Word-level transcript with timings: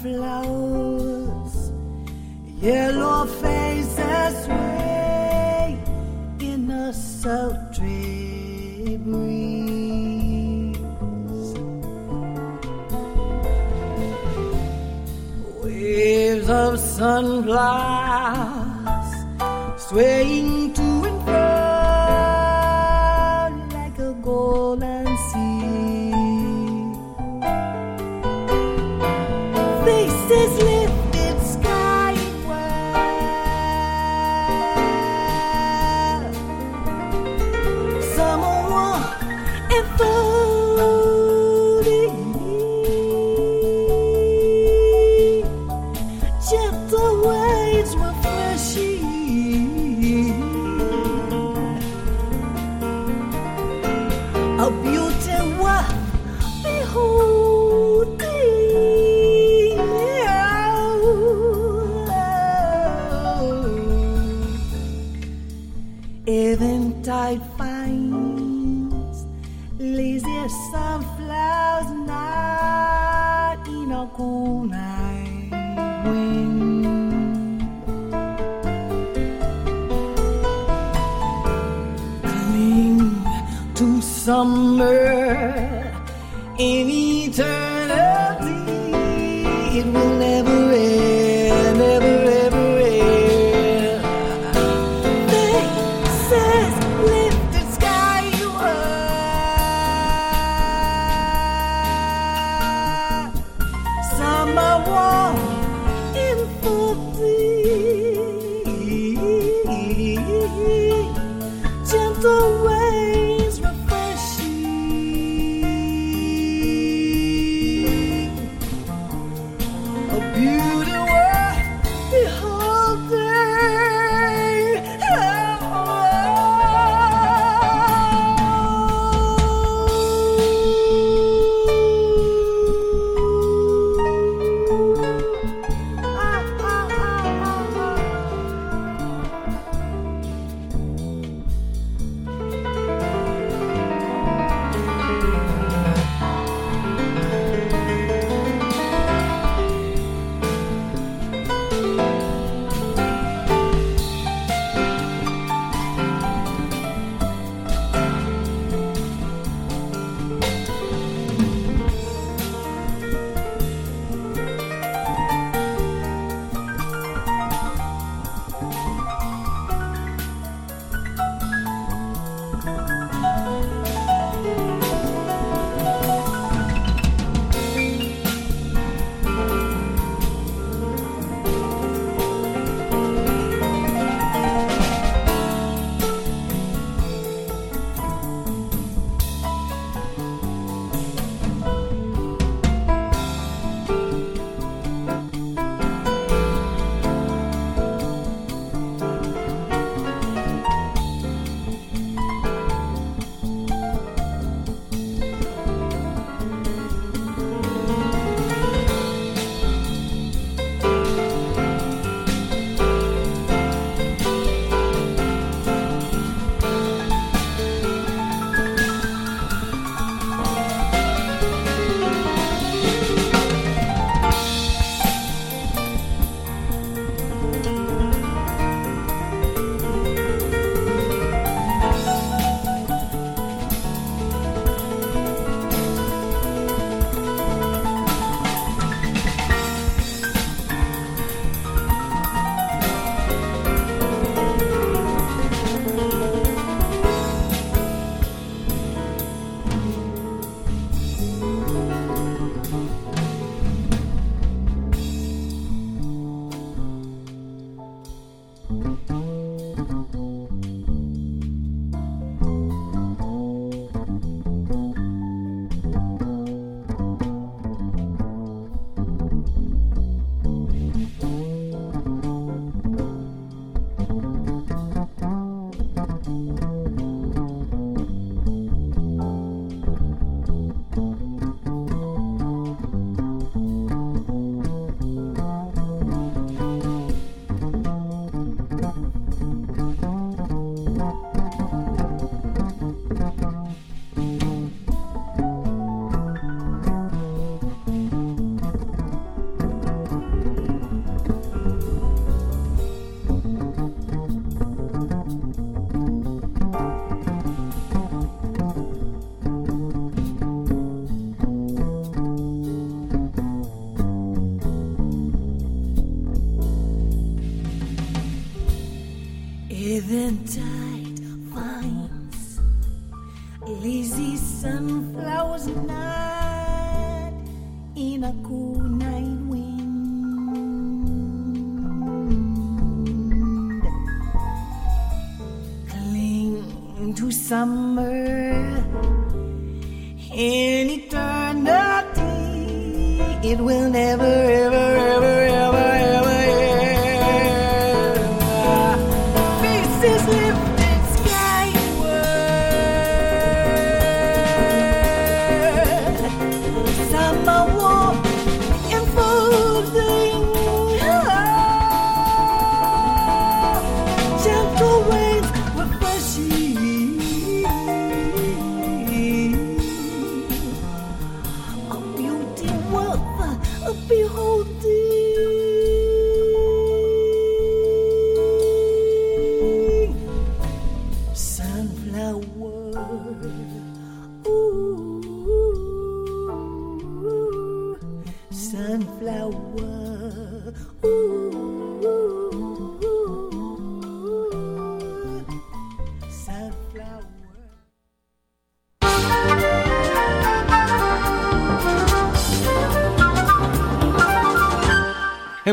Sunflowers, 0.00 1.72
yellow 2.60 3.26
faces 3.26 4.44
sway 4.44 5.78
in 6.40 6.70
a 6.70 6.92
sultry 6.92 8.98
breeze. 9.04 10.78
Waves 15.62 16.48
of 16.48 16.78
sunflowers 16.78 17.58
swaying 19.76 20.72
to 20.74 20.89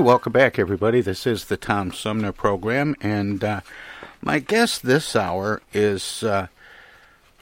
welcome 0.08 0.32
back, 0.32 0.58
everybody. 0.58 1.02
This 1.02 1.28
is 1.28 1.44
the 1.44 1.58
Tom 1.58 1.92
Sumner 1.92 2.32
program, 2.32 2.96
and 3.02 3.44
uh, 3.44 3.60
my 4.22 4.40
guest 4.40 4.84
this 4.84 5.18
hour 5.18 5.62
is, 5.74 6.24
uh, 6.24 6.48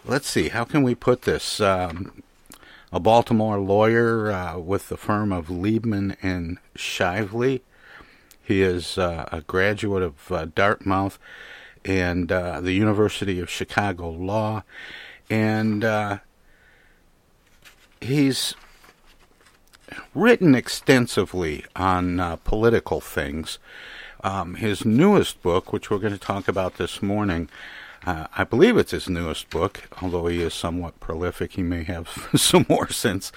let's 0.04 0.28
see, 0.28 0.50
how 0.50 0.64
can 0.64 0.82
we 0.82 0.96
put 0.96 1.22
this? 1.22 1.62
Um, 1.62 2.24
a 2.92 3.00
Baltimore 3.00 3.60
lawyer 3.60 4.32
uh, 4.32 4.58
with 4.58 4.90
the 4.90 4.98
firm 4.98 5.32
of 5.32 5.46
Liebmann 5.46 6.18
and 6.24 6.58
Shively. 6.76 7.62
He 8.42 8.64
is 8.64 8.98
uh, 8.98 9.30
a 9.32 9.42
graduate 9.42 10.02
of 10.02 10.32
uh, 10.32 10.46
Dartmouth 10.46 11.20
and 11.86 12.32
uh, 12.32 12.62
the 12.62 12.74
University 12.74 13.40
of 13.40 13.48
Chicago 13.48 14.10
Law, 14.10 14.64
and 15.30 16.20
he's 18.02 18.56
written 20.14 20.56
extensively 20.56 21.66
on 21.76 22.20
uh, 22.20 22.38
political 22.38 23.02
things. 23.02 23.60
Um, 24.24 24.56
his 24.56 24.86
newest 24.86 25.42
book, 25.42 25.72
which 25.72 25.90
we're 25.90 26.00
going 26.00 26.14
to 26.14 26.20
talk 26.20 26.48
about 26.48 26.78
this 26.78 27.02
morning, 27.02 27.50
uh, 28.06 28.28
I 28.36 28.44
believe 28.44 28.78
it's 28.78 28.92
his 28.92 29.10
newest 29.10 29.50
book, 29.50 29.84
although 30.02 30.28
he 30.28 30.42
is 30.42 30.54
somewhat 30.54 31.00
prolific. 31.00 31.54
He 31.54 31.64
may 31.64 31.84
have 31.84 32.30
some 32.36 32.66
more 32.70 32.90
since 32.90 33.32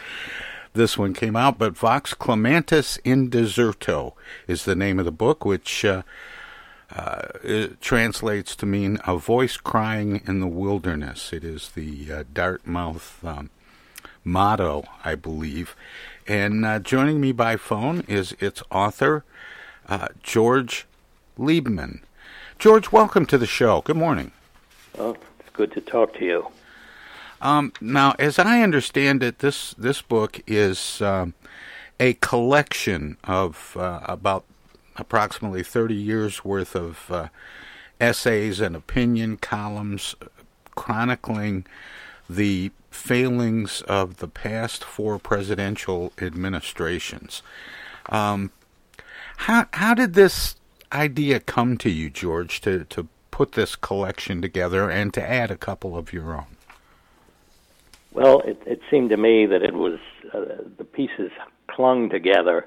this 0.75 0.99
one 0.99 1.15
came 1.15 1.37
out. 1.37 1.59
But 1.59 1.77
Vox 1.77 2.15
Clamantis 2.15 2.99
in 3.05 3.31
Deserto 3.31 4.15
is 4.47 4.65
the 4.65 4.75
name 4.75 4.99
of 4.99 5.05
the 5.05 5.13
book, 5.13 5.45
which 5.45 5.85
uh, 5.85 6.03
uh, 6.95 7.29
translates 7.81 8.57
to 8.57 8.67
mean 8.67 8.99
a 9.07 9.17
voice 9.17 9.57
crying 9.57 10.23
in 10.27 10.41
the 10.41 10.47
wilderness. 10.47 11.33
It 11.33 11.45
is 11.45 11.71
the 11.71 12.13
uh, 12.13 12.25
Dartmouth 12.33 13.25
um, 13.25 13.51
motto, 14.25 14.85
I 15.05 15.15
believe. 15.15 15.75
And 16.29 16.67
uh, 16.67 16.79
joining 16.79 17.23
me 17.23 17.33
by 17.33 17.57
phone 17.57 18.05
is 18.07 18.37
its 18.39 18.63
author, 18.71 19.25
uh, 19.89 20.09
George 20.23 20.87
Liebmann. 21.39 22.01
George, 22.59 22.93
welcome 22.93 23.25
to 23.25 23.39
the 23.39 23.47
show. 23.47 23.81
Good 23.81 23.97
morning. 23.97 24.33
Oh, 24.99 25.17
it's 25.41 25.49
good 25.55 25.73
to 25.73 25.81
talk 25.81 26.13
to 26.19 26.27
you. 26.27 26.49
Um, 27.41 27.73
now, 27.81 28.15
as 28.19 28.39
I 28.39 28.61
understand 28.61 29.23
it, 29.23 29.39
this 29.39 29.73
this 29.79 30.03
book 30.03 30.43
is 30.47 31.01
um, 31.01 31.33
a 31.99 32.13
collection 32.15 33.17
of 33.25 33.75
uh, 33.79 34.01
about 34.03 34.45
approximately 34.97 35.63
thirty 35.63 35.95
years 35.95 36.45
worth 36.45 36.77
of 36.77 37.11
uh, 37.11 37.29
essays 38.03 38.61
and 38.61 38.77
opinion 38.77 39.39
columns 39.39 40.15
chronicling 40.75 41.65
the 42.29 42.71
failings 42.99 43.83
of 43.83 44.17
the 44.17 44.29
past 44.29 44.85
four 44.85 45.19
presidential 45.19 46.13
administrations. 46.21 47.43
Um, 48.09 48.51
how 49.39 49.67
how 49.73 49.95
did 49.95 50.15
this 50.15 50.57
idea 50.93 51.41
come 51.41 51.79
to 51.79 51.91
you, 51.91 52.11
George, 52.11 52.61
to 52.63 52.85
to 52.85 53.09
put 53.31 53.53
this 53.53 53.77
collection 53.77 54.43
together 54.43 54.91
and 54.91 55.15
to 55.15 55.23
add 55.23 55.51
a 55.51 55.57
couple 55.57 55.97
of 55.97 56.13
your 56.13 56.35
own? 56.35 56.57
Well, 58.13 58.41
it, 58.41 58.61
it 58.67 58.81
seemed 58.91 59.11
to 59.11 59.17
me 59.17 59.47
that 59.47 59.63
it 59.63 59.75
was 59.75 60.01
uh, 60.35 60.41
the 60.77 60.85
pieces 60.85 61.31
clung 61.69 62.11
together 62.11 62.67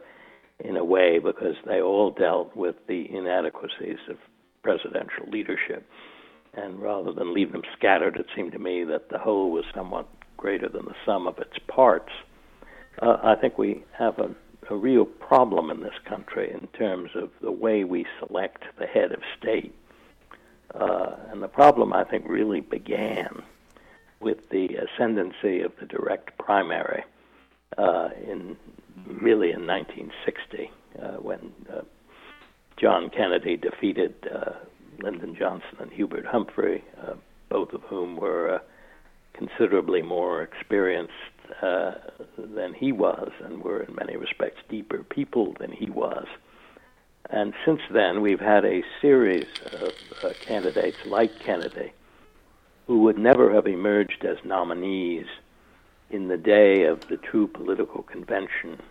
in 0.59 0.77
a 0.77 0.85
way 0.85 1.19
because 1.19 1.55
they 1.65 1.81
all 1.81 2.11
dealt 2.11 2.55
with 2.55 2.75
the 2.87 3.13
inadequacies 3.13 3.97
of 4.09 4.17
presidential 4.63 5.27
leadership. 5.27 5.85
And 6.53 6.81
rather 6.81 7.11
than 7.11 7.33
leave 7.33 7.51
them 7.51 7.63
scattered, 7.77 8.17
it 8.17 8.27
seemed 8.35 8.51
to 8.53 8.59
me 8.59 8.83
that 8.85 9.09
the 9.09 9.17
whole 9.17 9.51
was 9.51 9.65
somewhat 9.73 10.07
greater 10.41 10.67
than 10.67 10.85
the 10.85 10.95
sum 11.05 11.27
of 11.27 11.37
its 11.37 11.57
parts. 11.67 12.11
Uh, 13.01 13.17
I 13.23 13.35
think 13.35 13.57
we 13.57 13.83
have 13.97 14.17
a, 14.17 14.35
a 14.69 14.75
real 14.75 15.05
problem 15.05 15.69
in 15.69 15.81
this 15.81 15.97
country 16.03 16.51
in 16.51 16.67
terms 16.77 17.11
of 17.15 17.29
the 17.41 17.51
way 17.51 17.83
we 17.83 18.05
select 18.19 18.63
the 18.79 18.87
head 18.87 19.11
of 19.11 19.21
state. 19.39 19.73
Uh, 20.73 21.15
and 21.31 21.43
the 21.43 21.47
problem, 21.47 21.93
I 21.93 22.03
think, 22.03 22.25
really 22.27 22.59
began 22.59 23.43
with 24.19 24.49
the 24.49 24.69
ascendancy 24.75 25.61
of 25.61 25.73
the 25.79 25.85
direct 25.85 26.37
primary 26.37 27.03
uh, 27.77 28.09
in 28.27 28.57
really 29.05 29.51
in 29.51 29.65
1960 29.67 30.71
uh, 31.01 31.07
when 31.21 31.51
uh, 31.71 31.81
John 32.77 33.09
Kennedy 33.09 33.57
defeated 33.57 34.15
uh, 34.33 34.53
Lyndon 35.01 35.35
Johnson 35.37 35.77
and 35.79 35.91
Hubert 35.91 36.25
Humphrey, 36.25 36.83
both 37.49 37.73
of 37.73 37.81
whom 37.83 38.15
were 38.15 38.61
considerably 39.33 40.01
more 40.01 40.41
experienced 40.41 41.13
uh, 41.61 41.93
than 42.37 42.73
he 42.73 42.91
was 42.91 43.31
and 43.43 43.63
were 43.63 43.81
in 43.81 43.95
many 43.95 44.15
respects 44.15 44.61
deeper 44.69 45.03
people 45.03 45.55
than 45.59 45.71
he 45.71 45.89
was. 45.89 46.27
And 47.29 47.53
since 47.65 47.81
then, 47.91 48.21
we've 48.21 48.39
had 48.39 48.65
a 48.65 48.83
series 49.01 49.47
of 49.73 49.93
uh, 50.23 50.33
candidates 50.41 50.97
like 51.05 51.39
Kennedy 51.39 51.93
who 52.87 52.99
would 53.03 53.17
never 53.17 53.53
have 53.53 53.67
emerged 53.67 54.25
as 54.25 54.37
nominees 54.43 55.27
in 56.09 56.27
the 56.27 56.37
day 56.37 56.83
of 56.83 57.07
the 57.07 57.17
true 57.17 57.47
political 57.47 58.03
convention, 58.03 58.81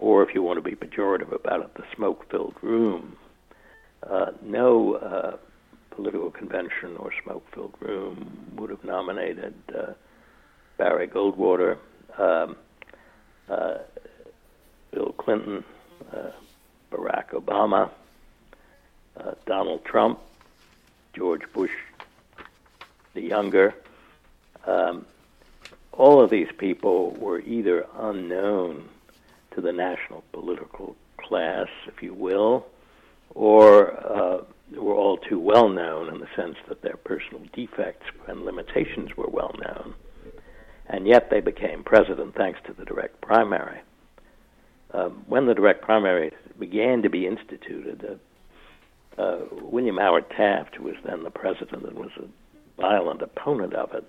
or 0.00 0.22
if 0.22 0.34
you 0.34 0.42
want 0.42 0.56
to 0.56 0.70
be 0.70 0.74
pejorative 0.74 1.32
about 1.32 1.60
it, 1.60 1.74
the 1.74 1.84
smoke 1.94 2.28
filled 2.30 2.56
room. 2.62 3.16
Uh, 4.02 4.32
no 4.42 4.94
uh, 4.94 5.36
political 5.98 6.30
convention 6.30 6.96
or 6.96 7.10
smoke 7.24 7.44
filled 7.52 7.74
room 7.80 8.52
would 8.54 8.70
have 8.70 8.84
nominated 8.84 9.52
uh, 9.76 9.92
Barry 10.76 11.08
Goldwater, 11.08 11.76
um, 12.16 12.54
uh, 13.48 13.78
Bill 14.92 15.12
Clinton, 15.18 15.64
uh, 16.12 16.30
Barack 16.92 17.30
Obama, 17.30 17.90
uh, 19.16 19.32
Donald 19.44 19.84
Trump, 19.84 20.20
George 21.14 21.42
Bush 21.52 21.72
the 23.14 23.20
younger. 23.20 23.74
Um, 24.68 25.04
all 25.90 26.22
of 26.22 26.30
these 26.30 26.52
people 26.58 27.10
were 27.18 27.40
either 27.40 27.86
unknown 27.98 28.88
to 29.50 29.60
the 29.60 29.72
national 29.72 30.22
political 30.30 30.94
class, 31.16 31.66
if 31.88 32.04
you 32.04 32.14
will, 32.14 32.68
or 33.34 33.94
uh, 34.06 34.44
were 34.76 34.94
all 34.94 35.16
too 35.16 35.38
well 35.38 35.68
known 35.68 36.12
in 36.12 36.20
the 36.20 36.28
sense 36.36 36.56
that 36.68 36.82
their 36.82 36.96
personal 36.96 37.42
defects 37.52 38.06
and 38.26 38.44
limitations 38.44 39.16
were 39.16 39.28
well 39.28 39.54
known. 39.64 39.94
And 40.86 41.06
yet 41.06 41.30
they 41.30 41.40
became 41.40 41.82
president 41.84 42.34
thanks 42.34 42.60
to 42.66 42.72
the 42.72 42.84
direct 42.84 43.20
primary. 43.20 43.80
Um, 44.92 45.24
when 45.26 45.46
the 45.46 45.54
direct 45.54 45.82
primary 45.82 46.32
began 46.58 47.02
to 47.02 47.10
be 47.10 47.26
instituted, 47.26 48.18
uh, 49.18 49.20
uh, 49.20 49.40
William 49.62 49.98
Howard 49.98 50.30
Taft, 50.30 50.76
who 50.76 50.84
was 50.84 50.96
then 51.04 51.24
the 51.24 51.30
president 51.30 51.84
and 51.84 51.98
was 51.98 52.10
a 52.16 52.80
violent 52.80 53.20
opponent 53.20 53.74
of 53.74 53.92
it, 53.92 54.04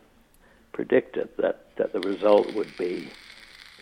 predicted 0.71 1.29
that, 1.37 1.65
that 1.77 1.91
the 1.91 1.99
result 2.01 2.53
would 2.53 2.77
be 2.77 3.09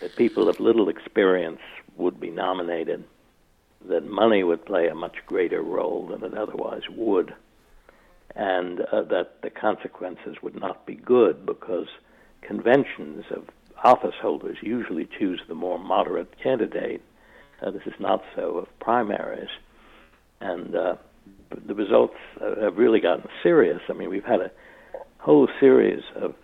that 0.02 0.16
people 0.16 0.50
of 0.50 0.60
little 0.60 0.90
experience 0.90 1.60
would 1.98 2.20
be 2.20 2.30
nominated, 2.30 3.04
that 3.88 4.08
money 4.08 4.44
would 4.44 4.66
play 4.66 4.88
a 4.88 4.96
much 4.96 5.16
greater 5.26 5.62
role 5.62 6.08
than 6.08 6.24
it 6.24 6.38
otherwise 6.38 6.84
would, 6.90 7.34
and 8.36 8.82
uh, 8.82 9.04
that 9.04 9.42
the 9.42 9.50
consequences 9.50 10.38
would 10.42 10.60
not 10.60 10.86
be 10.86 10.96
good 10.96 11.46
because 11.46 11.88
conventions 12.42 13.26
of 13.32 13.44
office 13.84 14.16
holders 14.22 14.58
usually 14.62 15.08
choose 15.20 15.42
the 15.48 15.56
more 15.56 15.80
moderate 15.80 16.34
candidate. 16.42 17.02
Uh, 17.62 17.72
this 17.72 17.84
is 17.86 17.94
not 18.00 18.24
so 18.36 18.58
of 18.58 18.80
primaries. 18.80 19.50
And 20.40 20.76
uh, 20.76 20.96
the 21.68 21.74
results 21.74 22.16
have 22.40 22.78
really 22.78 23.00
gotten 23.00 23.28
serious. 23.42 23.82
I 23.90 23.94
mean, 23.94 24.10
we've 24.10 24.24
had 24.24 24.42
a 24.42 24.52
whole 25.20 25.48
series 25.60 26.04
of 26.16 26.36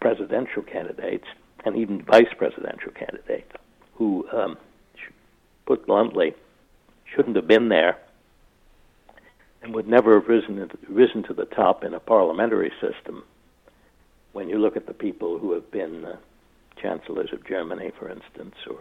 presidential 0.00 0.62
candidates 0.62 1.26
and 1.64 1.76
even 1.76 2.02
vice 2.02 2.32
presidential 2.36 2.92
candidates 2.92 3.52
who, 3.94 4.26
um, 4.32 4.56
put 5.66 5.86
bluntly, 5.86 6.34
shouldn't 7.14 7.36
have 7.36 7.46
been 7.46 7.68
there 7.68 7.98
and 9.62 9.74
would 9.74 9.86
never 9.86 10.14
have 10.14 10.28
risen, 10.28 10.70
risen 10.88 11.22
to 11.24 11.34
the 11.34 11.44
top 11.44 11.84
in 11.84 11.94
a 11.94 12.00
parliamentary 12.00 12.72
system. 12.80 13.24
When 14.32 14.48
you 14.48 14.58
look 14.58 14.76
at 14.76 14.86
the 14.86 14.94
people 14.94 15.38
who 15.38 15.52
have 15.52 15.70
been 15.70 16.04
uh, 16.04 16.16
chancellors 16.76 17.32
of 17.32 17.46
Germany, 17.46 17.92
for 17.98 18.08
instance, 18.08 18.54
or 18.68 18.80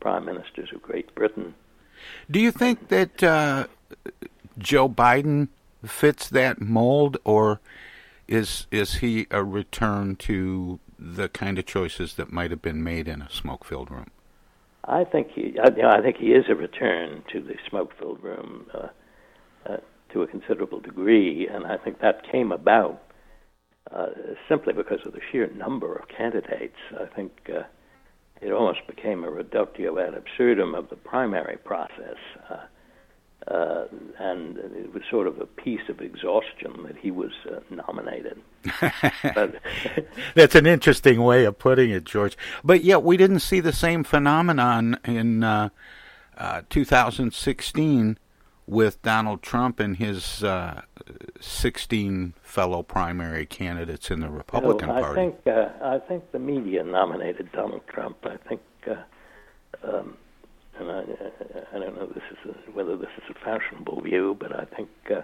prime 0.00 0.24
ministers 0.24 0.70
of 0.74 0.82
Great 0.82 1.14
Britain. 1.14 1.54
Do 2.30 2.38
you 2.40 2.52
think 2.52 2.88
that 2.88 3.22
uh, 3.22 3.66
Joe 4.58 4.88
Biden 4.88 5.48
fits 5.84 6.28
that 6.28 6.60
mold, 6.60 7.16
or 7.24 7.60
is 8.28 8.66
is 8.70 8.94
he 8.94 9.26
a 9.30 9.42
return 9.42 10.16
to 10.16 10.78
the 10.98 11.28
kind 11.28 11.58
of 11.58 11.66
choices 11.66 12.14
that 12.14 12.32
might 12.32 12.50
have 12.50 12.62
been 12.62 12.82
made 12.82 13.08
in 13.08 13.22
a 13.22 13.30
smoke-filled 13.30 13.90
room? 13.90 14.10
I 14.88 15.04
think 15.04 15.28
he, 15.34 15.54
I, 15.62 15.70
you 15.74 15.82
know, 15.82 15.90
I 15.90 16.00
think 16.00 16.16
he 16.16 16.28
is 16.28 16.44
a 16.48 16.54
return 16.54 17.22
to 17.32 17.40
the 17.40 17.54
smoke-filled 17.68 18.22
room 18.22 18.66
uh, 18.72 18.88
uh, 19.68 19.76
to 20.12 20.22
a 20.22 20.26
considerable 20.26 20.80
degree, 20.80 21.48
and 21.48 21.66
I 21.66 21.76
think 21.76 22.00
that 22.00 22.30
came 22.30 22.52
about 22.52 23.02
uh, 23.90 24.06
simply 24.48 24.72
because 24.72 25.00
of 25.04 25.12
the 25.12 25.20
sheer 25.30 25.48
number 25.54 25.94
of 25.94 26.08
candidates. 26.08 26.76
I 27.00 27.06
think 27.14 27.32
uh, 27.48 27.62
it 28.40 28.52
almost 28.52 28.86
became 28.86 29.24
a 29.24 29.30
reductio 29.30 29.98
ad 29.98 30.14
absurdum 30.14 30.74
of 30.74 30.88
the 30.88 30.96
primary 30.96 31.56
process. 31.56 32.16
Uh, 32.48 32.56
uh, 33.48 33.84
and 34.18 34.58
it 34.58 34.92
was 34.92 35.02
sort 35.10 35.26
of 35.26 35.40
a 35.40 35.46
piece 35.46 35.88
of 35.88 36.00
exhaustion 36.00 36.82
that 36.84 36.96
he 36.96 37.10
was 37.10 37.32
uh, 37.50 37.60
nominated. 37.70 38.40
That's 40.34 40.54
an 40.54 40.66
interesting 40.66 41.22
way 41.22 41.44
of 41.44 41.58
putting 41.58 41.90
it, 41.90 42.04
George. 42.04 42.36
But 42.64 42.82
yet, 42.82 43.02
we 43.02 43.16
didn't 43.16 43.40
see 43.40 43.60
the 43.60 43.72
same 43.72 44.04
phenomenon 44.04 44.98
in 45.04 45.44
uh, 45.44 45.68
uh 46.36 46.62
2016 46.68 48.18
with 48.66 49.00
Donald 49.02 49.42
Trump 49.42 49.78
and 49.78 49.96
his 49.96 50.42
uh, 50.42 50.82
16 51.40 52.34
fellow 52.42 52.82
primary 52.82 53.46
candidates 53.46 54.10
in 54.10 54.20
the 54.20 54.28
Republican 54.28 54.88
you 54.88 54.94
know, 54.94 54.98
I 54.98 55.02
Party. 55.02 55.20
Think, 55.20 55.46
uh, 55.46 55.68
I 55.82 55.98
think 55.98 56.32
the 56.32 56.38
media 56.38 56.82
nominated 56.82 57.52
Donald 57.52 57.86
Trump. 57.86 58.16
I 58.24 58.36
think, 58.48 58.60
uh, 58.88 58.96
um, 59.84 60.16
and 60.78 60.90
I, 60.90 61.02
I 61.74 61.78
don't 61.78 61.96
know 61.96 62.06
this 62.06 62.22
is 62.30 62.50
a, 62.50 62.70
whether 62.72 62.96
this 62.96 63.10
is 63.16 63.24
a 63.30 63.44
fashionable 63.44 64.00
view, 64.02 64.36
but 64.38 64.54
I 64.54 64.64
think 64.64 64.88
uh, 65.10 65.22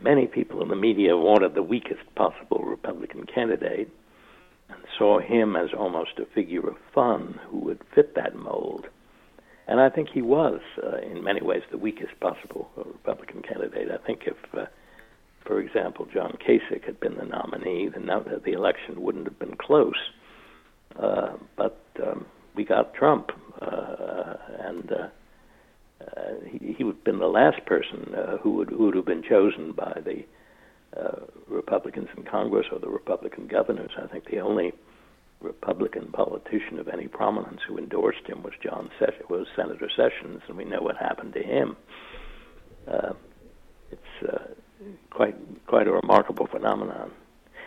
many 0.00 0.26
people 0.26 0.62
in 0.62 0.68
the 0.68 0.76
media 0.76 1.16
wanted 1.16 1.54
the 1.54 1.62
weakest 1.62 2.02
possible 2.14 2.62
Republican 2.64 3.26
candidate 3.26 3.90
and 4.68 4.78
saw 4.96 5.18
him 5.18 5.56
as 5.56 5.70
almost 5.76 6.18
a 6.18 6.26
figure 6.34 6.68
of 6.68 6.76
fun 6.94 7.38
who 7.48 7.58
would 7.58 7.80
fit 7.94 8.14
that 8.14 8.34
mold. 8.36 8.86
And 9.66 9.80
I 9.80 9.88
think 9.88 10.08
he 10.12 10.22
was, 10.22 10.60
uh, 10.82 10.98
in 10.98 11.22
many 11.22 11.40
ways, 11.42 11.62
the 11.70 11.78
weakest 11.78 12.18
possible 12.20 12.70
Republican 12.76 13.42
candidate. 13.42 13.88
I 13.90 14.04
think 14.04 14.22
if, 14.26 14.36
uh, 14.52 14.66
for 15.44 15.60
example, 15.60 16.06
John 16.12 16.36
Kasich 16.44 16.84
had 16.84 16.98
been 16.98 17.16
the 17.16 17.24
nominee, 17.24 17.88
then 17.88 18.06
the 18.06 18.52
election 18.52 19.00
wouldn't 19.00 19.26
have 19.26 19.38
been 19.38 19.56
close. 19.56 20.10
Uh, 20.98 21.36
but 21.56 21.80
um, 22.04 22.26
we 22.56 22.64
got 22.64 22.94
Trump, 22.94 23.30
uh, 23.60 24.34
and 24.60 24.92
uh, 24.92 25.08
uh, 26.06 26.34
he, 26.46 26.74
he 26.78 26.84
would 26.84 26.96
have 26.96 27.04
been 27.04 27.18
the 27.18 27.26
last 27.26 27.64
person 27.66 28.14
uh, 28.14 28.38
who 28.38 28.52
would 28.52 28.70
who 28.70 28.86
would 28.86 28.96
have 28.96 29.04
been 29.04 29.22
chosen 29.22 29.72
by 29.72 30.00
the 30.04 30.24
uh, 30.98 31.24
Republicans 31.48 32.08
in 32.16 32.24
Congress 32.24 32.66
or 32.72 32.78
the 32.78 32.88
Republican 32.88 33.46
governors. 33.46 33.92
I 34.02 34.06
think 34.06 34.24
the 34.26 34.40
only 34.40 34.72
Republican 35.40 36.10
politician 36.12 36.78
of 36.78 36.88
any 36.88 37.08
prominence 37.08 37.60
who 37.66 37.78
endorsed 37.78 38.26
him 38.26 38.42
was 38.42 38.52
John 38.62 38.90
Ses- 38.98 39.28
was 39.28 39.46
Senator 39.56 39.88
Sessions, 39.94 40.42
and 40.48 40.56
we 40.56 40.64
know 40.64 40.80
what 40.82 40.96
happened 40.96 41.32
to 41.34 41.42
him. 41.42 41.76
Uh, 42.88 43.12
it's 43.90 44.28
uh, 44.28 44.38
quite 45.10 45.36
quite 45.66 45.86
a 45.86 45.92
remarkable 45.92 46.46
phenomenon, 46.46 47.10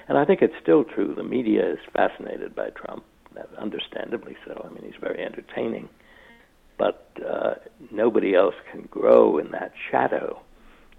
and 0.08 0.18
I 0.18 0.26
think 0.26 0.42
it's 0.42 0.54
still 0.62 0.84
true. 0.84 1.14
The 1.16 1.24
media 1.24 1.74
is 1.74 1.80
fascinated 1.94 2.56
by 2.56 2.70
Trump, 2.72 3.04
understandably 3.58 4.36
so. 4.46 4.66
I 4.66 4.74
mean, 4.74 4.84
he's 4.84 5.00
very 5.00 5.24
entertaining, 5.24 5.90
but 6.78 7.08
uh, 7.28 7.56
nobody 7.92 8.36
else 8.36 8.56
can 8.72 8.84
grow 8.84 9.38
in 9.38 9.52
that 9.52 9.74
shadow 9.92 10.42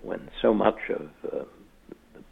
when 0.03 0.31
so 0.41 0.53
much 0.53 0.79
of 0.91 1.09
uh, 1.33 1.45
the 2.15 2.23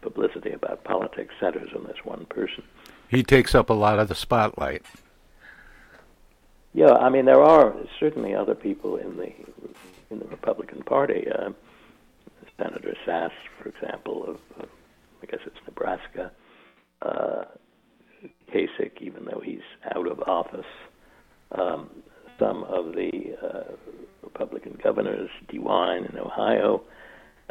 publicity 0.00 0.52
about 0.52 0.84
politics 0.84 1.34
centers 1.38 1.70
on 1.74 1.84
this 1.84 2.04
one 2.04 2.24
person. 2.26 2.64
He 3.08 3.22
takes 3.22 3.54
up 3.54 3.70
a 3.70 3.74
lot 3.74 3.98
of 3.98 4.08
the 4.08 4.14
spotlight. 4.14 4.82
Yeah, 6.74 6.92
I 6.92 7.10
mean 7.10 7.26
there 7.26 7.42
are 7.42 7.74
certainly 8.00 8.34
other 8.34 8.54
people 8.54 8.96
in 8.96 9.16
the 9.18 9.32
in 10.10 10.18
the 10.18 10.26
Republican 10.26 10.82
Party. 10.82 11.26
Uh, 11.30 11.50
Senator 12.58 12.94
Sasse, 13.06 13.30
for 13.60 13.68
example, 13.68 14.24
of, 14.24 14.36
of 14.60 14.68
I 15.22 15.26
guess 15.26 15.40
it's 15.46 15.56
Nebraska. 15.66 16.30
Uh, 17.00 17.44
Kasich, 18.52 19.00
even 19.00 19.24
though 19.24 19.40
he's 19.44 19.60
out 19.94 20.10
of 20.10 20.20
office. 20.20 20.66
Um, 21.52 21.90
some 22.38 22.64
of 22.64 22.94
the 22.94 23.36
uh, 23.42 23.72
Republican 24.22 24.78
governors, 24.82 25.30
DeWine 25.52 26.10
in 26.10 26.18
Ohio, 26.18 26.82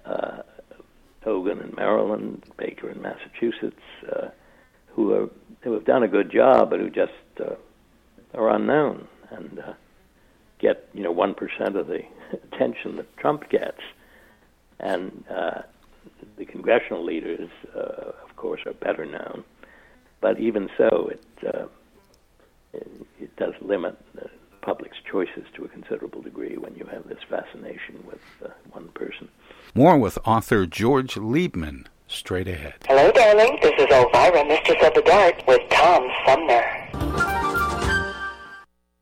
uh, 0.06 0.42
Hogan 1.24 1.60
in 1.60 1.74
Maryland, 1.76 2.44
Baker 2.58 2.90
in 2.90 3.02
Massachusetts, 3.02 3.82
uh, 4.12 4.30
who 4.88 5.14
are 5.14 5.30
who 5.62 5.74
have 5.74 5.86
done 5.86 6.04
a 6.04 6.08
good 6.08 6.32
job, 6.32 6.72
but 6.72 6.80
who 6.80 6.90
just 6.90 7.12
uh, 7.40 7.56
are 8.34 8.50
unknown 8.50 9.08
and 9.30 9.60
uh, 9.60 9.74
get 10.60 10.90
you 10.94 11.04
know 11.04 11.12
one 11.12 11.36
percent 11.36 11.76
of 11.76 11.88
the 11.88 12.00
attention 12.52 12.98
that 12.98 13.16
Trump 13.18 13.50
gets, 13.50 13.82
and 14.80 15.24
uh, 15.30 15.62
the 16.38 16.46
congressional 16.46 17.04
leaders, 17.06 17.50
uh, 17.76 18.12
of 18.24 18.36
course, 18.36 18.62
are 18.66 18.74
better 18.74 19.06
known. 19.06 19.44
But 20.22 20.40
even 20.40 20.70
so, 20.78 21.12
it 21.12 21.24
uh, 21.46 21.66
it, 22.74 22.88
it 23.20 23.36
does 23.36 23.54
limit 23.62 23.98
the 24.16 24.30
public's 24.62 24.98
choices 25.12 25.44
to 25.56 25.66
a 25.66 25.68
considerable 25.68 26.22
degree 26.22 26.56
when 26.58 26.76
you 26.76 26.86
have 26.86 27.08
this 27.08 27.18
fascination 27.28 28.04
with 28.06 28.22
uh, 28.46 28.50
one 28.72 28.90
person. 28.90 29.28
More 29.74 29.98
with 29.98 30.18
author 30.24 30.66
George 30.68 31.16
Liebmann 31.16 31.88
straight 32.08 32.48
ahead. 32.48 32.76
Hello, 32.88 33.12
darling. 33.12 33.58
This 33.62 33.74
is 33.80 33.88
Elvira, 33.92 34.46
Mistress 34.46 34.84
of 34.84 34.94
the 34.94 35.02
Dark, 35.02 35.48
with 35.48 35.62
Tom 35.70 36.08
Sumner. 36.26 37.31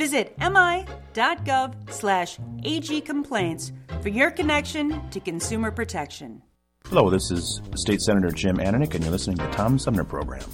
Visit 0.00 0.34
mi.gov 0.38 1.92
slash 1.92 2.38
agcomplaints 2.64 3.70
for 4.00 4.08
your 4.08 4.30
connection 4.30 5.10
to 5.10 5.20
consumer 5.20 5.70
protection. 5.70 6.40
Hello, 6.86 7.10
this 7.10 7.30
is 7.30 7.60
State 7.74 8.00
Senator 8.00 8.30
Jim 8.30 8.56
Ananich, 8.56 8.94
and 8.94 9.04
you're 9.04 9.12
listening 9.12 9.36
to 9.36 9.44
the 9.44 9.50
Tom 9.50 9.78
Sumner 9.78 10.04
Program. 10.04 10.48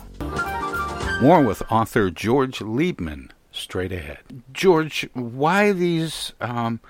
More 1.22 1.44
with 1.44 1.62
author 1.70 2.10
George 2.10 2.58
Liebmann 2.58 3.30
straight 3.52 3.92
ahead. 3.92 4.18
George, 4.52 5.08
why 5.12 5.70
these 5.70 6.32
um, 6.40 6.80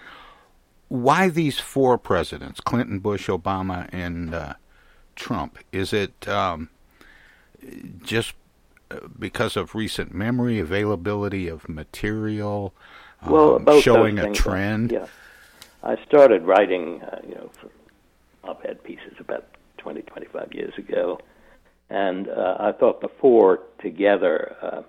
why 0.88 1.28
these 1.28 1.58
four 1.60 1.98
presidents, 1.98 2.60
Clinton, 2.60 3.00
Bush, 3.00 3.28
Obama, 3.28 3.86
and 3.92 4.34
uh, 4.34 4.54
Trump? 5.14 5.58
Is 5.72 5.92
it 5.92 6.26
um, 6.26 6.70
just 8.02 8.32
because 9.18 9.56
of 9.56 9.74
recent 9.74 10.14
memory, 10.14 10.58
availability 10.58 11.48
of 11.48 11.68
material, 11.68 12.74
um, 13.22 13.32
well, 13.32 13.80
showing 13.80 14.18
a 14.18 14.24
things, 14.24 14.38
trend? 14.38 14.92
Yeah, 14.92 15.06
I 15.82 15.96
started 16.06 16.42
writing, 16.42 17.02
uh, 17.02 17.20
you 17.26 17.34
know, 17.34 17.50
op-ed 18.44 18.82
pieces 18.84 19.14
about 19.18 19.44
20, 19.78 20.02
25 20.02 20.52
years 20.52 20.74
ago, 20.78 21.20
and 21.90 22.28
uh, 22.28 22.56
I 22.58 22.72
thought 22.72 23.00
the 23.00 23.10
four 23.20 23.60
together 23.80 24.56
uh, 24.62 24.82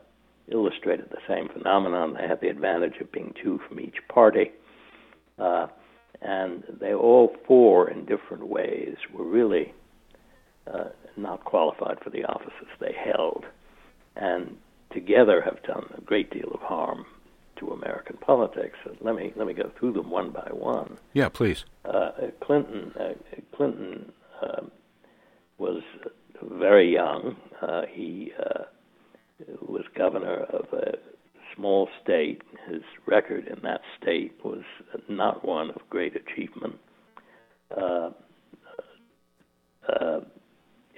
illustrated 0.50 1.10
the 1.10 1.22
same 1.28 1.50
phenomenon. 1.50 2.14
They 2.14 2.28
had 2.28 2.42
the 2.42 2.50
advantage 2.50 2.98
of 3.02 3.12
being 3.12 3.34
two 3.42 3.60
from 3.68 3.80
each 3.80 3.98
party. 4.08 4.52
Uh, 5.38 5.68
and 6.22 6.64
they 6.80 6.94
all 6.94 7.36
four, 7.46 7.90
in 7.90 8.06
different 8.06 8.48
ways, 8.48 8.96
were 9.14 9.26
really 9.26 9.74
uh, 10.72 10.86
not 11.16 11.44
qualified 11.44 12.00
for 12.04 12.10
the 12.10 12.26
offices 12.26 12.68
they 12.80 12.94
held, 12.94 13.46
and 14.18 14.58
together 14.92 15.42
have 15.42 15.62
done 15.64 15.86
a 15.98 16.02
great 16.02 16.32
deal 16.32 16.50
of 16.54 16.60
harm 16.62 17.06
to 17.60 17.72
American 17.72 18.18
politics. 18.18 18.78
Let 19.02 19.16
me 19.16 19.34
let 19.36 19.48
me 19.48 19.54
go 19.54 19.72
through 19.80 19.94
them 19.94 20.10
one 20.10 20.32
by 20.32 20.50
one. 20.52 20.98
Yeah, 21.14 21.30
please. 21.30 21.66
Uh, 21.86 22.12
Clinton 22.42 22.94
uh, 23.00 23.14
Clinton 23.56 24.12
uh, 24.42 24.62
was 25.58 25.82
very 26.44 26.94
young. 26.94 27.36
Uh, 27.62 27.82
he 27.92 28.32
uh, 28.40 28.64
was 29.62 29.84
governor 29.96 30.44
of 30.44 30.66
a 30.74 30.98
small 31.56 31.90
state. 32.04 32.42
His 32.70 32.82
record 33.06 33.48
in 33.48 33.60
that 33.64 33.82
state 34.02 34.34
was 34.44 34.64
not 35.10 35.46
one 35.46 35.72
of 35.72 35.78
great 35.90 36.14
achievement. 36.16 36.76
Uh, 37.76 38.12
uh, 39.90 40.20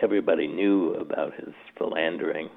everybody 0.01 0.47
knew 0.47 0.93
about 0.95 1.33
his 1.35 1.53
philandering, 1.77 2.49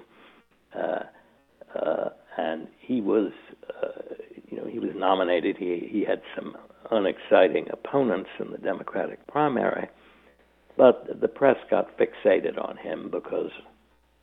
and 0.74 2.68
he 2.80 3.00
was, 3.00 3.32
uh, 3.82 4.14
you 4.48 4.56
know, 4.56 4.66
he 4.66 4.78
was 4.78 4.90
nominated. 4.94 5.56
He 5.58 5.88
he 5.90 6.04
had 6.04 6.22
some 6.36 6.56
unexciting 6.90 7.68
opponents 7.70 8.30
in 8.38 8.50
the 8.50 8.58
Democratic 8.58 9.26
primary, 9.26 9.88
but 10.76 11.20
the 11.20 11.28
press 11.28 11.56
got 11.70 11.88
fixated 11.96 12.62
on 12.62 12.76
him 12.76 13.10
because 13.10 13.50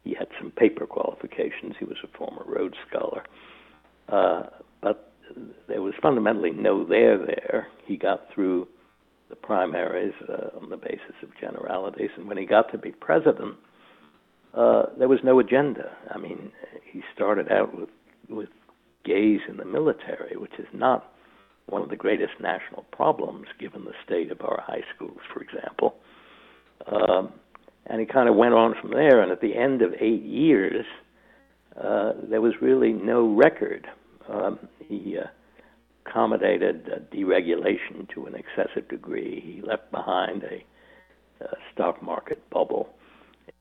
he 0.04 0.14
had 0.14 0.28
some 0.40 0.52
paper 0.52 0.86
qualifications. 0.86 1.76
He 1.78 1.86
was 1.86 1.98
a 2.04 2.18
former 2.18 2.44
Rhodes 2.46 2.78
Scholar. 2.90 3.24
Uh, 4.08 4.48
but 4.82 5.14
there 5.68 5.82
was 5.82 5.94
fundamentally 6.02 6.52
no 6.52 6.86
there 6.86 7.18
there. 7.18 7.68
He 7.86 7.98
got 7.98 8.22
through 8.34 8.68
the 9.30 9.36
primaries 9.36 10.14
uh, 10.28 10.58
on 10.60 10.70
the 10.70 10.78
basis 10.78 11.16
of 11.22 11.30
generalities. 11.40 12.10
And 12.18 12.28
when 12.28 12.38
he 12.38 12.46
got 12.46 12.72
to 12.72 12.78
be 12.78 12.92
president, 12.92 13.56
uh, 14.54 14.84
there 14.98 15.08
was 15.08 15.20
no 15.24 15.40
agenda. 15.40 15.92
I 16.14 16.18
mean, 16.18 16.52
he 16.84 17.02
started 17.14 17.52
out 17.52 17.78
with 17.78 17.90
with 18.30 18.50
gays 19.06 19.40
in 19.48 19.58
the 19.58 19.66
military, 19.66 20.36
which 20.38 20.54
is 20.60 20.68
not 20.74 21.12
one 21.68 21.82
of 21.82 21.90
the 21.90 21.96
greatest 21.96 22.34
national 22.40 22.84
problems 22.92 23.48
given 23.60 23.86
the 23.86 23.94
state 24.06 24.32
of 24.32 24.42
our 24.42 24.62
high 24.66 24.84
schools, 24.96 25.20
for 25.34 25.42
example. 25.42 25.96
Um, 26.92 27.34
and 27.88 28.00
he 28.00 28.06
kind 28.06 28.30
of 28.30 28.36
went 28.36 28.54
on 28.54 28.76
from 28.80 28.92
there. 28.92 29.22
And 29.22 29.32
at 29.32 29.42
the 29.42 29.56
end 29.56 29.82
of 29.82 29.94
eight 30.00 30.24
years, 30.24 30.86
uh, 31.82 32.14
there 32.30 32.42
was 32.42 32.54
really 32.62 32.94
no 32.94 33.34
record. 33.34 33.88
Um, 34.28 34.60
he 34.88 35.18
uh, 35.18 35.28
accommodated 36.06 36.90
uh, 36.92 37.00
deregulation 37.16 38.08
to 38.14 38.26
an 38.26 38.36
excessive 38.36 38.88
degree. 38.90 39.42
He 39.42 39.62
left 39.62 39.92
behind 39.92 40.44
a, 40.44 41.44
a 41.44 41.56
stock 41.74 42.02
market 42.02 42.48
bubble. 42.50 42.90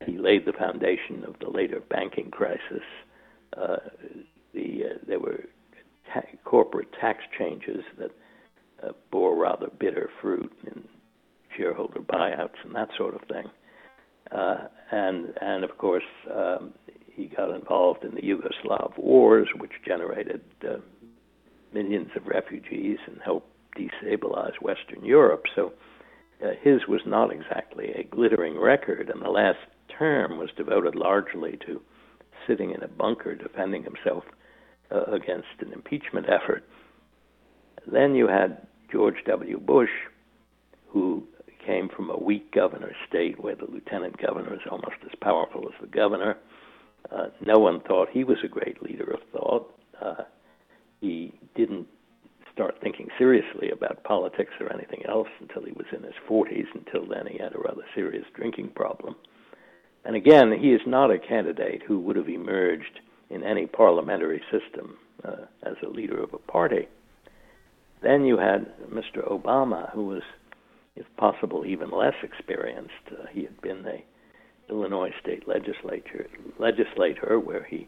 He 0.05 0.17
laid 0.17 0.45
the 0.45 0.53
foundation 0.53 1.23
of 1.27 1.35
the 1.39 1.49
later 1.49 1.81
banking 1.89 2.31
crisis. 2.31 2.83
Uh, 3.55 3.77
the 4.53 4.83
uh, 4.85 4.97
there 5.07 5.19
were 5.19 5.45
ta- 6.13 6.21
corporate 6.43 6.89
tax 6.99 7.19
changes 7.37 7.83
that 7.97 8.11
uh, 8.83 8.91
bore 9.11 9.35
rather 9.35 9.67
bitter 9.79 10.09
fruit 10.21 10.51
in 10.65 10.83
shareholder 11.57 11.99
buyouts 11.99 12.63
and 12.63 12.75
that 12.75 12.89
sort 12.97 13.15
of 13.15 13.21
thing. 13.27 13.45
Uh, 14.31 14.67
and 14.91 15.33
and 15.41 15.63
of 15.63 15.77
course 15.77 16.03
um, 16.33 16.73
he 17.11 17.25
got 17.25 17.53
involved 17.53 18.03
in 18.03 18.15
the 18.15 18.21
Yugoslav 18.21 18.97
wars, 18.97 19.47
which 19.57 19.71
generated 19.85 20.41
uh, 20.63 20.77
millions 21.73 22.09
of 22.15 22.27
refugees 22.27 22.97
and 23.07 23.19
helped 23.23 23.49
destabilize 23.77 24.53
Western 24.61 25.03
Europe. 25.03 25.43
So 25.55 25.73
uh, 26.43 26.51
his 26.61 26.87
was 26.87 27.01
not 27.05 27.31
exactly 27.31 27.91
a 27.91 28.03
glittering 28.03 28.57
record, 28.59 29.09
and 29.09 29.21
the 29.21 29.29
last 29.29 29.59
term 29.99 30.37
was 30.37 30.49
devoted 30.57 30.95
largely 30.95 31.59
to 31.67 31.81
sitting 32.47 32.71
in 32.71 32.81
a 32.81 32.87
bunker 32.87 33.35
defending 33.35 33.83
himself 33.83 34.23
uh, 34.91 35.03
against 35.03 35.47
an 35.59 35.73
impeachment 35.73 36.27
effort. 36.27 36.63
Then 37.85 38.15
you 38.15 38.27
had 38.27 38.65
George 38.91 39.17
W. 39.27 39.59
Bush, 39.59 39.89
who 40.87 41.23
came 41.63 41.89
from 41.89 42.09
a 42.09 42.17
weak 42.17 42.51
governor 42.51 42.93
state 43.07 43.43
where 43.43 43.55
the 43.55 43.65
lieutenant 43.65 44.17
governor 44.17 44.53
is 44.53 44.61
almost 44.71 44.95
as 45.03 45.11
powerful 45.21 45.65
as 45.67 45.79
the 45.81 45.87
governor. 45.87 46.37
Uh, 47.11 47.27
no 47.45 47.59
one 47.59 47.81
thought 47.81 48.09
he 48.11 48.23
was 48.23 48.37
a 48.43 48.47
great 48.47 48.81
leader 48.81 49.11
of 49.11 49.19
thought. 49.31 49.75
Uh, 50.01 50.23
he 51.01 51.33
didn't 51.55 51.87
start 52.53 52.75
thinking 52.81 53.07
seriously 53.17 53.69
about 53.69 54.03
politics 54.03 54.51
or 54.59 54.73
anything 54.73 55.05
else 55.07 55.29
until 55.39 55.63
he 55.63 55.71
was 55.71 55.85
in 55.95 56.03
his 56.03 56.15
40s. 56.29 56.65
Until 56.73 57.05
then, 57.07 57.27
he 57.27 57.37
had 57.37 57.53
a 57.53 57.59
rather 57.59 57.83
serious 57.93 58.25
drinking 58.33 58.69
problem. 58.69 59.15
And 60.05 60.15
again, 60.15 60.51
he 60.59 60.69
is 60.69 60.81
not 60.85 61.11
a 61.11 61.19
candidate 61.19 61.83
who 61.87 61.99
would 61.99 62.15
have 62.15 62.29
emerged 62.29 62.99
in 63.29 63.43
any 63.43 63.65
parliamentary 63.65 64.41
system 64.51 64.97
uh, 65.23 65.45
as 65.63 65.75
a 65.83 65.89
leader 65.89 66.21
of 66.21 66.33
a 66.33 66.37
party. 66.37 66.87
Then 68.01 68.25
you 68.25 68.37
had 68.37 68.71
Mr. 68.89 69.27
Obama, 69.29 69.91
who 69.91 70.05
was, 70.05 70.23
if 70.95 71.05
possible, 71.17 71.65
even 71.65 71.91
less 71.91 72.13
experienced. 72.23 72.93
Uh, 73.11 73.25
he 73.31 73.43
had 73.43 73.59
been 73.61 73.85
a 73.85 74.03
Illinois 74.69 75.11
state 75.21 75.47
legislature 75.47 76.27
legislator 76.59 77.39
where 77.39 77.63
he 77.63 77.87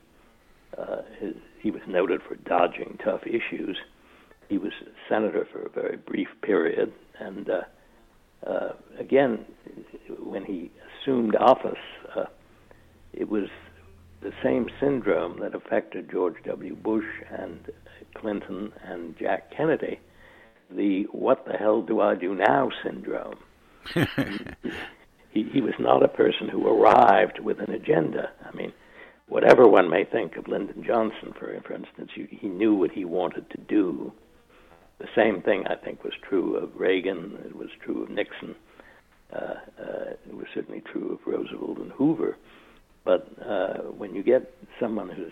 uh, 0.78 1.02
his, 1.20 1.34
he 1.62 1.70
was 1.70 1.82
noted 1.88 2.22
for 2.28 2.36
dodging 2.36 2.98
tough 3.04 3.22
issues. 3.26 3.78
He 4.50 4.58
was 4.58 4.72
senator 5.10 5.48
for 5.52 5.64
a 5.64 5.70
very 5.70 5.98
brief 5.98 6.30
period, 6.42 6.92
and 7.20 7.50
uh, 7.50 7.62
uh, 8.50 8.70
again, 8.98 9.46
when 10.20 10.44
he 10.46 10.72
assumed 11.02 11.36
office, 11.36 11.78
it 13.14 13.30
was 13.30 13.50
the 14.22 14.34
same 14.44 14.68
syndrome 14.80 15.40
that 15.40 15.56
affected 15.56 16.12
George 16.12 16.38
W. 16.46 16.76
Bush 16.76 17.06
and 17.30 17.72
Clinton 18.16 18.72
and 18.84 19.18
Jack 19.18 19.52
Kennedy, 19.56 20.00
the 20.70 21.04
"what 21.12 21.46
the 21.46 21.54
hell 21.54 21.82
do 21.82 22.02
I 22.02 22.16
do 22.16 22.36
now" 22.36 22.70
syndrome. 22.84 23.40
he, 25.32 25.44
he 25.44 25.62
was 25.62 25.74
not 25.80 26.04
a 26.04 26.08
person 26.08 26.48
who 26.48 26.68
arrived 26.68 27.40
with 27.40 27.60
an 27.60 27.72
agenda. 27.72 28.30
I 28.46 28.56
mean, 28.56 28.72
whatever 29.28 29.68
one 29.68 29.90
may 29.90 30.04
think 30.04 30.38
of 30.38 30.48
Lyndon 30.48 30.84
Johnson, 30.84 31.34
for 31.38 31.60
for 31.66 31.74
instance, 31.74 32.12
he, 32.14 32.28
he 32.30 32.48
knew 32.48 32.76
what 32.76 32.92
he 32.92 33.06
wanted 33.06 33.50
to 33.50 33.58
do. 33.58 34.14
The 35.00 35.08
same 35.16 35.42
thing, 35.42 35.66
I 35.68 35.76
think, 35.76 36.04
was 36.04 36.14
true 36.22 36.56
of 36.58 36.80
Reagan. 36.80 37.40
It 37.44 37.56
was 37.56 37.70
true 37.84 38.04
of 38.04 38.10
Nixon. 38.10 38.56
Uh, 39.34 39.56
uh, 39.80 40.10
it 40.28 40.36
was 40.36 40.46
certainly 40.54 40.82
true 40.82 41.14
of 41.14 41.26
Roosevelt 41.26 41.80
and 41.80 41.92
Hoover. 41.94 42.38
But 43.04 43.28
uh, 43.46 43.78
when 43.98 44.14
you 44.16 44.24
get 44.24 44.54
someone 44.80 45.10
who's 45.10 45.32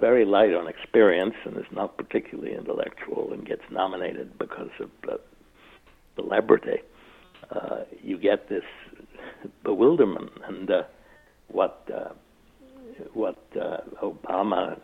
very 0.00 0.24
light 0.24 0.54
on 0.54 0.68
experience 0.68 1.34
and 1.44 1.56
is 1.56 1.64
not 1.72 1.96
particularly 1.96 2.54
intellectual 2.54 3.32
and 3.32 3.44
gets 3.44 3.62
nominated 3.70 4.38
because 4.38 4.70
of 4.80 4.90
uh, 5.08 5.16
celebrity, 6.14 6.78
uh, 7.50 7.80
you 8.02 8.18
get 8.18 8.48
this 8.48 8.64
bewilderment. 9.64 10.30
And 10.46 10.70
uh, 10.70 10.82
what 11.48 11.82
uh, 11.92 12.10
what 13.14 13.38
uh, 13.60 13.78
Obama 14.02 14.78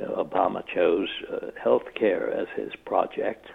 Obama 0.00 0.62
chose 0.74 1.08
uh, 1.32 1.50
health 1.62 1.84
care 1.94 2.32
as 2.32 2.48
his 2.56 2.72
project. 2.84 3.46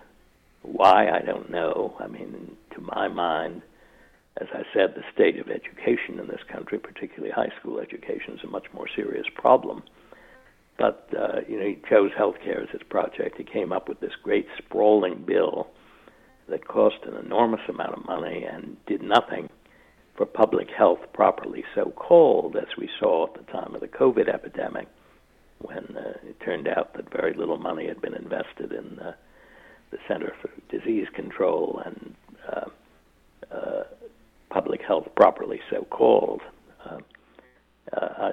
Why 0.62 1.10
I 1.10 1.20
don't 1.20 1.50
know. 1.50 1.96
I 2.00 2.08
mean, 2.08 2.56
to 2.76 2.82
my 2.82 3.08
mind, 3.08 3.62
as 4.40 4.48
I 4.54 4.64
said, 4.74 4.96
the 4.96 5.04
state 5.14 5.40
of 5.40 5.50
education 5.50 6.20
in 6.20 6.28
this 6.28 6.44
country, 6.50 6.80
particularly 6.80 7.32
high 7.32 7.52
school 7.60 7.80
education, 7.80 8.36
is 8.36 8.44
a 8.44 8.48
much 8.48 8.68
more 8.74 8.88
serious 8.96 9.26
problem. 9.36 9.84
But 10.78 11.10
uh, 11.18 11.42
you 11.48 11.60
know, 11.60 11.66
he 11.66 11.78
chose 11.90 12.12
healthcare 12.18 12.64
as 12.64 12.70
his 12.72 12.84
project. 12.84 13.38
He 13.38 13.44
came 13.44 13.72
up 13.72 13.90
with 13.90 14.00
this 14.00 14.14
great 14.24 14.48
sprawling 14.58 15.24
bill 15.28 15.68
that 16.48 16.68
cost 16.68 16.98
an 17.06 17.16
enormous 17.16 17.62
amount 17.68 17.94
of 17.94 18.06
money 18.06 18.44
and 18.44 18.78
did 18.86 19.02
nothing 19.02 19.50
for 20.16 20.26
public 20.26 20.70
health 20.70 21.00
properly 21.14 21.64
so 21.76 21.92
called, 21.96 22.56
as 22.56 22.78
we 22.78 22.90
saw 23.00 23.28
at 23.28 23.34
the 23.34 23.52
time 23.52 23.76
of 23.76 23.82
the 23.82 23.88
COVID 23.88 24.28
epidemic, 24.28 24.88
when 25.60 25.96
uh, 25.98 26.18
it 26.24 26.40
turned 26.40 26.68
out 26.68 26.94
that 26.96 27.12
very 27.12 27.34
little 27.34 27.58
money 27.58 27.88
had 27.88 28.02
been 28.02 28.16
invested 28.16 28.72
in 28.72 29.00
uh, 29.00 29.14
the 29.92 29.98
Center 30.08 30.34
for 30.42 30.50
Disease 30.70 31.08
Control 31.14 31.82
and 31.86 32.16
uh, 32.52 33.56
uh, 33.56 33.84
public 34.52 34.82
health 34.88 35.08
properly 35.16 35.60
so 35.70 35.86
called. 35.90 36.42
Uh, 36.86 36.98
uh, 37.94 38.08
I, 38.18 38.32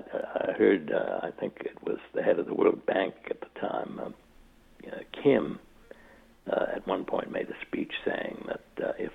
I 0.50 0.52
heard, 0.52 0.92
uh, 0.92 1.26
I 1.26 1.30
think 1.40 1.58
it 1.60 1.82
was 1.82 1.98
the 2.14 2.22
head 2.22 2.38
of 2.38 2.46
the 2.46 2.54
World 2.54 2.84
Bank 2.86 3.14
at 3.30 3.40
the 3.40 3.60
time, 3.60 4.00
um, 4.04 4.14
uh, 4.86 4.98
Kim, 5.22 5.58
uh, 6.50 6.66
at 6.76 6.86
one 6.86 7.04
point 7.04 7.30
made 7.30 7.48
a 7.48 7.66
speech 7.66 7.92
saying 8.04 8.44
that 8.46 8.96
if 8.98 9.12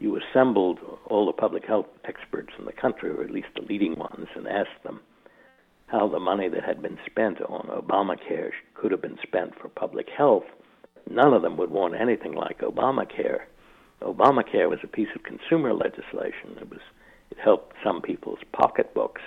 you 0.00 0.18
assembled 0.18 0.78
all 1.06 1.26
the 1.26 1.32
public 1.32 1.64
health 1.64 1.86
experts 2.04 2.50
in 2.58 2.64
the 2.64 2.72
country, 2.72 3.10
or 3.10 3.22
at 3.22 3.30
least 3.30 3.48
the 3.54 3.62
leading 3.62 3.98
ones, 3.98 4.26
and 4.34 4.48
asked 4.48 4.82
them 4.84 5.00
how 5.86 6.08
the 6.08 6.18
money 6.18 6.48
that 6.48 6.64
had 6.64 6.82
been 6.82 6.98
spent 7.06 7.40
on 7.42 7.68
Obamacare 7.68 8.50
could 8.74 8.90
have 8.90 9.02
been 9.02 9.18
spent 9.22 9.52
for 9.60 9.68
public 9.68 10.08
health, 10.16 10.44
none 11.10 11.34
of 11.34 11.42
them 11.42 11.56
would 11.56 11.70
want 11.70 11.94
anything 11.94 12.32
like 12.32 12.60
Obamacare. 12.60 13.40
Obamacare 14.02 14.68
was 14.68 14.80
a 14.82 14.86
piece 14.86 15.08
of 15.14 15.22
consumer 15.22 15.72
legislation. 15.72 16.56
It 16.60 16.70
was 16.70 16.80
it 17.30 17.38
helped 17.42 17.74
some 17.82 18.02
people's 18.02 18.40
pocketbooks, 18.52 19.22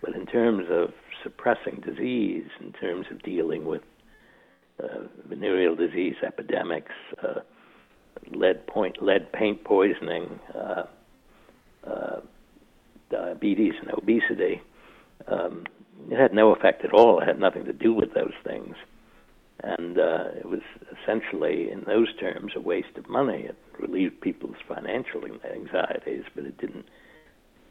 but 0.00 0.14
in 0.14 0.26
terms 0.26 0.66
of 0.70 0.92
suppressing 1.22 1.82
disease, 1.84 2.46
in 2.60 2.72
terms 2.72 3.06
of 3.10 3.22
dealing 3.22 3.64
with 3.64 3.82
uh, 4.82 5.08
venereal 5.28 5.74
disease 5.74 6.14
epidemics, 6.24 6.92
uh, 7.22 7.40
lead 8.30 8.66
point 8.66 9.02
lead 9.02 9.32
paint 9.32 9.64
poisoning, 9.64 10.38
uh, 10.54 10.84
uh, 11.86 12.20
diabetes 13.10 13.74
and 13.80 13.90
obesity, 13.92 14.60
um, 15.26 15.64
it 16.10 16.18
had 16.18 16.32
no 16.32 16.54
effect 16.54 16.84
at 16.84 16.92
all. 16.92 17.20
It 17.20 17.26
had 17.26 17.40
nothing 17.40 17.64
to 17.64 17.72
do 17.72 17.92
with 17.92 18.14
those 18.14 18.34
things 18.44 18.76
and 19.62 19.98
uh, 19.98 20.24
it 20.36 20.46
was 20.46 20.60
essentially, 21.02 21.70
in 21.70 21.84
those 21.86 22.08
terms, 22.18 22.52
a 22.56 22.60
waste 22.60 22.96
of 22.96 23.08
money. 23.08 23.44
It 23.48 23.56
relieved 23.78 24.20
people's 24.20 24.56
financial 24.66 25.22
anxieties, 25.24 26.24
but 26.34 26.44
it 26.44 26.58
didn't 26.58 26.86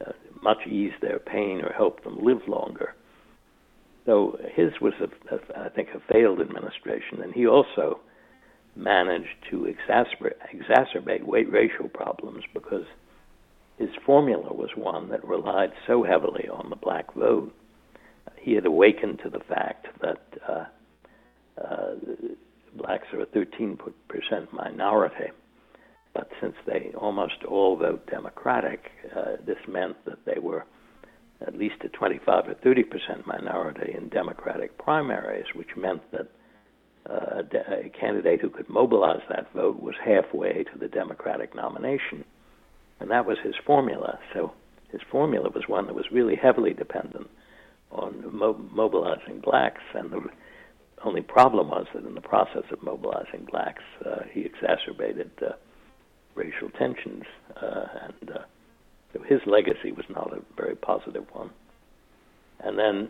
uh, 0.04 0.12
much 0.42 0.66
ease 0.66 0.92
their 1.00 1.18
pain 1.18 1.60
or 1.62 1.72
help 1.72 2.02
them 2.02 2.18
live 2.22 2.48
longer. 2.48 2.94
So 4.06 4.38
his 4.54 4.72
was, 4.80 4.94
a, 5.00 5.34
a, 5.34 5.66
I 5.66 5.68
think, 5.68 5.88
a 5.94 6.12
failed 6.12 6.40
administration, 6.40 7.22
and 7.22 7.32
he 7.32 7.46
also 7.46 8.00
managed 8.76 9.36
to 9.50 9.66
exacerbate, 9.66 10.34
exacerbate 10.52 11.52
racial 11.52 11.88
problems 11.88 12.44
because 12.52 12.84
his 13.78 13.90
formula 14.04 14.52
was 14.52 14.70
one 14.76 15.08
that 15.10 15.24
relied 15.24 15.72
so 15.86 16.02
heavily 16.02 16.48
on 16.48 16.70
the 16.70 16.76
black 16.76 17.12
vote. 17.14 17.52
He 18.36 18.52
had 18.52 18.66
awakened 18.66 19.20
to 19.24 19.30
the 19.30 19.40
fact 19.40 19.86
that 20.00 20.22
uh, 20.48 20.64
uh, 21.62 21.94
blacks 22.76 23.06
are 23.12 23.20
a 23.20 23.26
13% 23.26 23.78
minority, 24.52 25.30
but 26.12 26.28
since 26.40 26.54
they 26.66 26.92
almost 26.96 27.44
all 27.48 27.76
vote 27.76 28.06
Democratic, 28.10 28.90
uh, 29.16 29.36
this 29.46 29.58
meant 29.68 29.96
that 30.04 30.24
they 30.24 30.38
were 30.40 30.64
at 31.46 31.58
least 31.58 31.76
a 31.84 31.88
25 31.88 32.48
or 32.48 32.54
30 32.54 32.82
percent 32.84 33.26
minority 33.26 33.92
in 33.96 34.08
Democratic 34.08 34.78
primaries, 34.78 35.46
which 35.54 35.76
meant 35.76 36.02
that 36.12 36.28
uh, 37.10 37.42
a 37.84 37.90
candidate 37.90 38.40
who 38.40 38.48
could 38.48 38.68
mobilize 38.68 39.20
that 39.28 39.52
vote 39.52 39.80
was 39.80 39.94
halfway 40.04 40.64
to 40.64 40.78
the 40.78 40.88
Democratic 40.88 41.54
nomination. 41.54 42.24
And 43.00 43.10
that 43.10 43.26
was 43.26 43.36
his 43.44 43.54
formula. 43.66 44.18
So 44.32 44.52
his 44.90 45.02
formula 45.10 45.50
was 45.50 45.64
one 45.66 45.86
that 45.86 45.94
was 45.94 46.06
really 46.10 46.36
heavily 46.36 46.72
dependent 46.72 47.28
on 47.90 48.24
mo- 48.34 48.64
mobilizing 48.72 49.40
blacks. 49.40 49.82
And 49.94 50.10
the 50.10 50.22
only 51.02 51.22
problem 51.22 51.68
was 51.68 51.86
that 51.94 52.04
in 52.04 52.14
the 52.14 52.20
process 52.20 52.64
of 52.70 52.82
mobilizing 52.82 53.46
blacks, 53.50 53.82
uh, 54.04 54.20
he 54.30 54.42
exacerbated 54.42 55.30
uh, 55.42 55.52
racial 56.34 56.70
tensions. 56.70 57.24
Uh, 57.60 57.84
and 58.02 58.30
so 59.12 59.22
his 59.22 59.40
legacy 59.46 59.92
was 59.92 60.04
not 60.08 60.32
a 60.32 60.40
very 60.56 60.76
positive 60.76 61.24
one. 61.32 61.50
And 62.60 62.78
then 62.78 63.08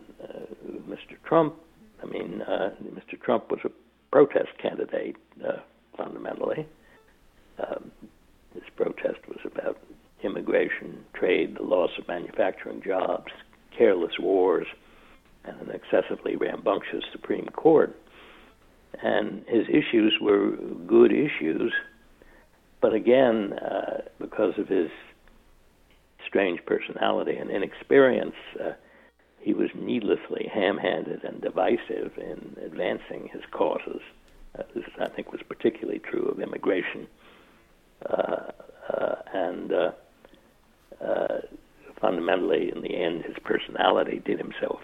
Mr. 0.88 1.16
Trump, 1.24 1.54
I 2.02 2.06
mean, 2.06 2.42
Mr. 2.48 3.20
Trump 3.20 3.50
was 3.50 3.60
a 3.64 3.70
protest 4.10 4.50
candidate 4.60 5.16
fundamentally. 5.96 6.66
Um, 7.58 7.90
his 8.52 8.64
protest 8.76 9.20
was 9.28 9.38
about 9.44 9.78
immigration, 10.22 11.04
trade, 11.14 11.56
the 11.56 11.62
loss 11.62 11.90
of 11.98 12.08
manufacturing 12.08 12.82
jobs, 12.82 13.30
careless 13.76 14.18
wars, 14.18 14.66
and 15.44 15.60
an 15.60 15.70
excessively 15.70 16.36
rambunctious 16.36 17.04
Supreme 17.12 17.46
Court. 17.46 17.96
And 19.02 19.44
his 19.48 19.66
issues 19.68 20.16
were 20.20 20.56
good 20.86 21.12
issues, 21.12 21.72
but 22.80 22.92
again, 22.92 23.54
uh, 23.54 24.02
because 24.18 24.54
of 24.58 24.68
his 24.68 24.90
strange 26.26 26.60
personality 26.66 27.36
and 27.36 27.50
inexperience, 27.50 28.34
uh, 28.62 28.72
he 29.40 29.52
was 29.52 29.68
needlessly 29.74 30.50
ham-handed 30.52 31.22
and 31.24 31.40
divisive 31.40 32.12
in 32.16 32.56
advancing 32.64 33.28
his 33.32 33.42
causes. 33.50 34.00
Uh, 34.58 34.62
this, 34.74 34.84
I 34.98 35.08
think, 35.08 35.32
was 35.32 35.42
particularly 35.48 35.98
true 35.98 36.26
of 36.26 36.40
immigration, 36.40 37.06
uh, 38.08 38.52
uh, 38.88 39.14
and 39.32 39.72
uh, 39.72 39.90
fundamentally, 42.04 42.70
in 42.74 42.82
the 42.82 42.94
end, 42.94 43.24
his 43.24 43.36
personality 43.42 44.20
did 44.26 44.38
himself 44.38 44.80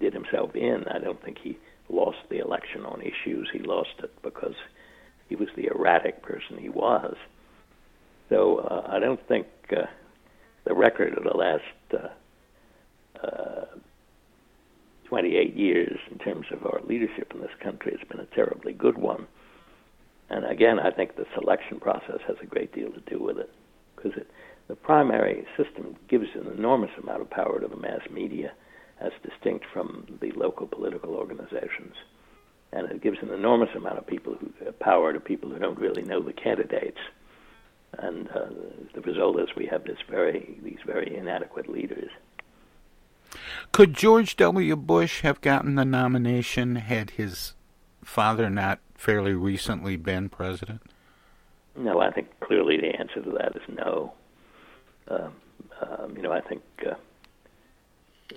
did 0.00 0.12
himself 0.12 0.56
in. 0.56 0.84
I 0.90 0.98
don't 0.98 1.22
think 1.22 1.38
he 1.38 1.56
lost 1.88 2.18
the 2.28 2.38
election 2.38 2.84
on 2.84 3.00
issues. 3.00 3.48
He 3.52 3.60
lost 3.60 3.94
it 4.02 4.10
because 4.22 4.56
he 5.28 5.36
was 5.36 5.48
the 5.54 5.66
erratic 5.66 6.22
person 6.22 6.58
he 6.58 6.68
was. 6.68 7.14
So 8.28 8.58
uh, 8.58 8.88
I 8.88 8.98
don't 8.98 9.24
think 9.28 9.46
uh, 9.70 9.82
the 10.64 10.74
record 10.74 11.16
of 11.16 11.22
the 11.22 11.36
last 11.36 11.62
uh, 11.92 13.24
uh, 13.24 13.66
28 15.04 15.54
years 15.54 15.98
in 16.10 16.18
terms 16.18 16.46
of 16.50 16.66
our 16.66 16.80
leadership 16.84 17.30
in 17.32 17.42
this 17.42 17.54
country 17.62 17.96
has 17.96 18.08
been 18.08 18.20
a 18.20 18.34
terribly 18.34 18.72
good 18.72 18.98
one. 18.98 19.28
And 20.30 20.44
again, 20.46 20.80
I 20.80 20.90
think 20.90 21.14
the 21.14 21.26
selection 21.38 21.78
process 21.78 22.18
has 22.26 22.36
a 22.42 22.46
great 22.46 22.74
deal 22.74 22.90
to 22.90 23.00
do 23.00 23.22
with 23.22 23.38
it 23.38 23.50
because 23.94 24.18
the 24.68 24.76
primary 24.76 25.46
system 25.56 25.96
gives 26.08 26.28
an 26.34 26.46
enormous 26.56 26.90
amount 27.02 27.20
of 27.20 27.30
power 27.30 27.60
to 27.60 27.68
the 27.68 27.76
mass 27.76 28.00
media 28.10 28.52
as 29.00 29.12
distinct 29.22 29.66
from 29.72 30.06
the 30.20 30.32
local 30.32 30.66
political 30.66 31.14
organizations. 31.14 31.94
And 32.72 32.90
it 32.90 33.02
gives 33.02 33.18
an 33.22 33.30
enormous 33.30 33.74
amount 33.76 33.98
of 33.98 34.06
people 34.06 34.34
who, 34.34 34.66
uh, 34.66 34.72
power 34.72 35.12
to 35.12 35.20
people 35.20 35.50
who 35.50 35.58
don't 35.58 35.78
really 35.78 36.02
know 36.02 36.20
the 36.20 36.32
candidates. 36.32 36.98
And 37.98 38.28
uh, 38.30 38.46
the 38.94 39.00
result 39.02 39.38
is 39.38 39.48
we 39.54 39.66
have 39.66 39.84
this 39.84 39.98
very, 40.10 40.58
these 40.62 40.80
very 40.84 41.14
inadequate 41.16 41.68
leaders. 41.68 42.10
Could 43.72 43.94
George 43.94 44.36
W. 44.36 44.76
Bush 44.76 45.20
have 45.20 45.40
gotten 45.40 45.74
the 45.74 45.84
nomination 45.84 46.76
had 46.76 47.10
his 47.10 47.54
father 48.02 48.50
not 48.50 48.80
fairly 48.94 49.34
recently 49.34 49.96
been 49.96 50.28
president? 50.28 50.82
No, 51.76 52.00
I 52.00 52.10
think 52.10 52.28
clearly 52.40 52.76
the 52.76 52.96
answer 52.98 53.20
to 53.22 53.30
that 53.32 53.56
is 53.56 53.62
no. 53.68 54.12
Uh, 55.08 55.28
um, 55.80 56.16
you 56.16 56.22
know, 56.22 56.32
I 56.32 56.40
think 56.40 56.62
uh, 56.86 56.94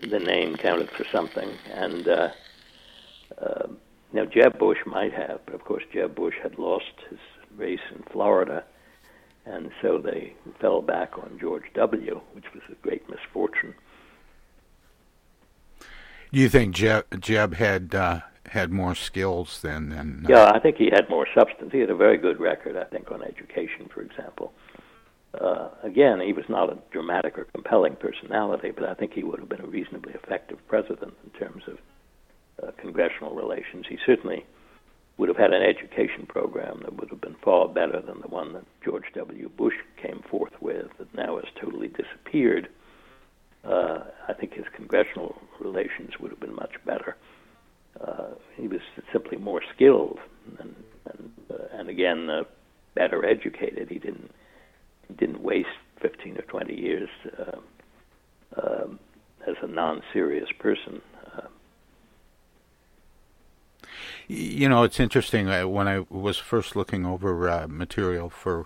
the 0.01 0.19
name 0.19 0.55
counted 0.57 0.89
for 0.91 1.05
something, 1.05 1.49
and 1.73 2.07
uh, 2.07 2.29
uh, 3.41 3.67
now 4.13 4.25
Jeb 4.25 4.57
Bush 4.59 4.79
might 4.85 5.13
have, 5.13 5.39
but 5.45 5.55
of 5.55 5.63
course 5.63 5.83
Jeb 5.93 6.15
Bush 6.15 6.35
had 6.41 6.57
lost 6.57 6.93
his 7.09 7.19
race 7.55 7.79
in 7.95 8.03
Florida, 8.11 8.63
and 9.45 9.71
so 9.81 9.97
they 9.97 10.33
fell 10.59 10.81
back 10.81 11.17
on 11.17 11.37
George 11.39 11.65
W., 11.73 12.21
which 12.33 12.45
was 12.53 12.63
a 12.69 12.75
great 12.75 13.07
misfortune. 13.09 13.73
Do 16.31 16.39
you 16.39 16.49
think 16.49 16.75
Jeb, 16.75 17.05
Jeb 17.21 17.53
had 17.53 17.95
uh, 17.95 18.19
had 18.49 18.71
more 18.71 18.95
skills 18.95 19.61
than? 19.61 19.89
than 19.89 20.25
uh... 20.25 20.29
Yeah, 20.29 20.51
I 20.53 20.59
think 20.59 20.77
he 20.77 20.89
had 20.91 21.09
more 21.09 21.27
substance. 21.33 21.71
He 21.71 21.79
had 21.79 21.89
a 21.89 21.95
very 21.95 22.17
good 22.17 22.39
record, 22.39 22.75
I 22.75 22.83
think, 22.83 23.11
on 23.11 23.23
education, 23.23 23.89
for 23.93 24.01
example. 24.01 24.53
Uh, 25.33 25.69
again, 25.83 26.19
he 26.19 26.33
was 26.33 26.45
not 26.49 26.71
a 26.71 26.77
dramatic 26.91 27.37
or 27.37 27.45
compelling 27.45 27.95
personality, 27.95 28.71
but 28.71 28.87
I 28.89 28.93
think 28.93 29.13
he 29.13 29.23
would 29.23 29.39
have 29.39 29.49
been 29.49 29.61
a 29.61 29.67
reasonably 29.67 30.13
effective 30.13 30.57
president 30.67 31.13
in 31.23 31.29
terms 31.39 31.63
of 31.67 31.77
uh, 32.63 32.71
congressional 32.79 33.35
relations. 33.35 33.85
He 33.87 33.97
certainly 34.05 34.45
would 35.17 35.29
have 35.29 35.37
had 35.37 35.53
an 35.53 35.63
education 35.63 36.25
program 36.27 36.81
that 36.83 36.95
would 36.95 37.09
have 37.09 37.21
been 37.21 37.35
far 37.43 37.67
better 37.67 38.01
than 38.01 38.21
the 38.21 38.27
one 38.27 38.53
that 38.53 38.65
George 38.83 39.05
W. 39.15 39.49
Bush 39.49 39.75
came 40.01 40.23
forth 40.29 40.53
with, 40.61 40.87
that 40.97 41.13
now 41.13 41.35
has 41.35 41.45
totally 41.59 41.87
disappeared 41.87 42.69
uh, 43.67 43.99
I 44.27 44.33
think 44.33 44.53
his 44.53 44.65
congressional 44.75 45.35
relations 45.59 46.11
would 46.19 46.31
have 46.31 46.39
been 46.39 46.55
much 46.55 46.73
better. 46.85 47.17
Uh, 47.99 48.29
he 48.55 48.67
was 48.67 48.81
simply 49.11 49.37
more 49.37 49.61
skilled 49.75 50.19
and 50.59 50.75
and, 51.05 51.31
uh, 51.49 51.63
and 51.73 51.89
again 51.89 52.29
uh, 52.29 52.43
better 52.95 53.25
educated. 53.25 53.89
He 53.89 53.99
didn't 53.99 54.31
didn't 55.15 55.41
waste 55.41 55.69
15 56.01 56.37
or 56.37 56.41
20 56.43 56.79
years 56.79 57.09
uh, 57.37 58.87
as 59.47 59.55
a 59.61 59.67
non-serious 59.67 60.49
person. 60.59 61.01
Uh, 61.35 61.47
you 64.27 64.67
know, 64.67 64.83
it's 64.83 64.99
interesting. 64.99 65.49
Uh, 65.49 65.67
when 65.67 65.87
I 65.87 66.05
was 66.09 66.37
first 66.37 66.75
looking 66.75 67.05
over 67.05 67.49
uh, 67.49 67.67
material 67.67 68.29
for 68.29 68.65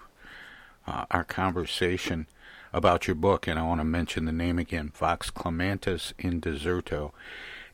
uh, 0.87 1.05
our 1.11 1.23
conversation, 1.23 2.25
about 2.73 3.07
your 3.07 3.15
book, 3.15 3.47
and 3.47 3.59
I 3.59 3.63
want 3.63 3.81
to 3.81 3.85
mention 3.85 4.25
the 4.25 4.31
name 4.31 4.57
again, 4.57 4.91
Vox 4.95 5.29
Clamantis 5.29 6.13
in 6.17 6.39
Deserto, 6.39 7.11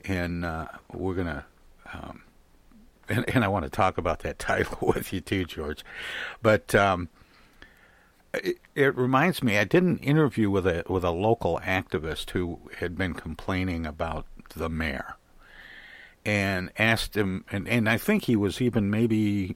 and 0.03 0.43
uh, 0.43 0.67
we're 0.91 1.15
gonna. 1.15 1.45
Um, 1.93 2.23
and, 3.09 3.29
and 3.29 3.45
I 3.45 3.47
want 3.47 3.63
to 3.63 3.69
talk 3.69 3.97
about 3.97 4.19
that 4.19 4.39
title 4.39 4.87
with 4.87 5.13
you 5.13 5.21
too, 5.21 5.45
George. 5.45 5.83
But 6.41 6.73
um, 6.75 7.09
it, 8.33 8.57
it, 8.75 8.95
reminds 8.95 9.41
me, 9.41 9.57
I 9.57 9.63
did 9.63 9.83
an 9.83 9.97
interview 9.99 10.49
with 10.49 10.67
a 10.67 10.83
with 10.87 11.03
a 11.03 11.11
local 11.11 11.59
activist 11.63 12.31
who 12.31 12.59
had 12.77 12.97
been 12.97 13.13
complaining 13.13 13.85
about 13.85 14.25
the 14.55 14.69
mayor, 14.69 15.15
and 16.25 16.71
asked 16.77 17.15
him, 17.15 17.45
and, 17.51 17.67
and 17.67 17.89
I 17.89 17.97
think 17.97 18.23
he 18.23 18.35
was 18.35 18.61
even 18.61 18.89
maybe 18.89 19.55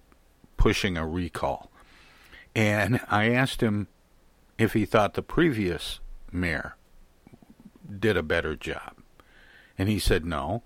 pushing 0.58 0.98
a 0.98 1.08
recall. 1.08 1.72
And 2.56 3.00
I 3.10 3.30
asked 3.32 3.62
him 3.62 3.88
if 4.58 4.74
he 4.74 4.86
thought 4.86 5.14
the 5.14 5.22
previous 5.22 6.00
mayor 6.32 6.76
did 8.00 8.18
a 8.18 8.24
better 8.24 8.56
job. 8.56 8.98
And 9.78 9.90
he 9.90 10.00
said 10.00 10.26
no. 10.26 10.64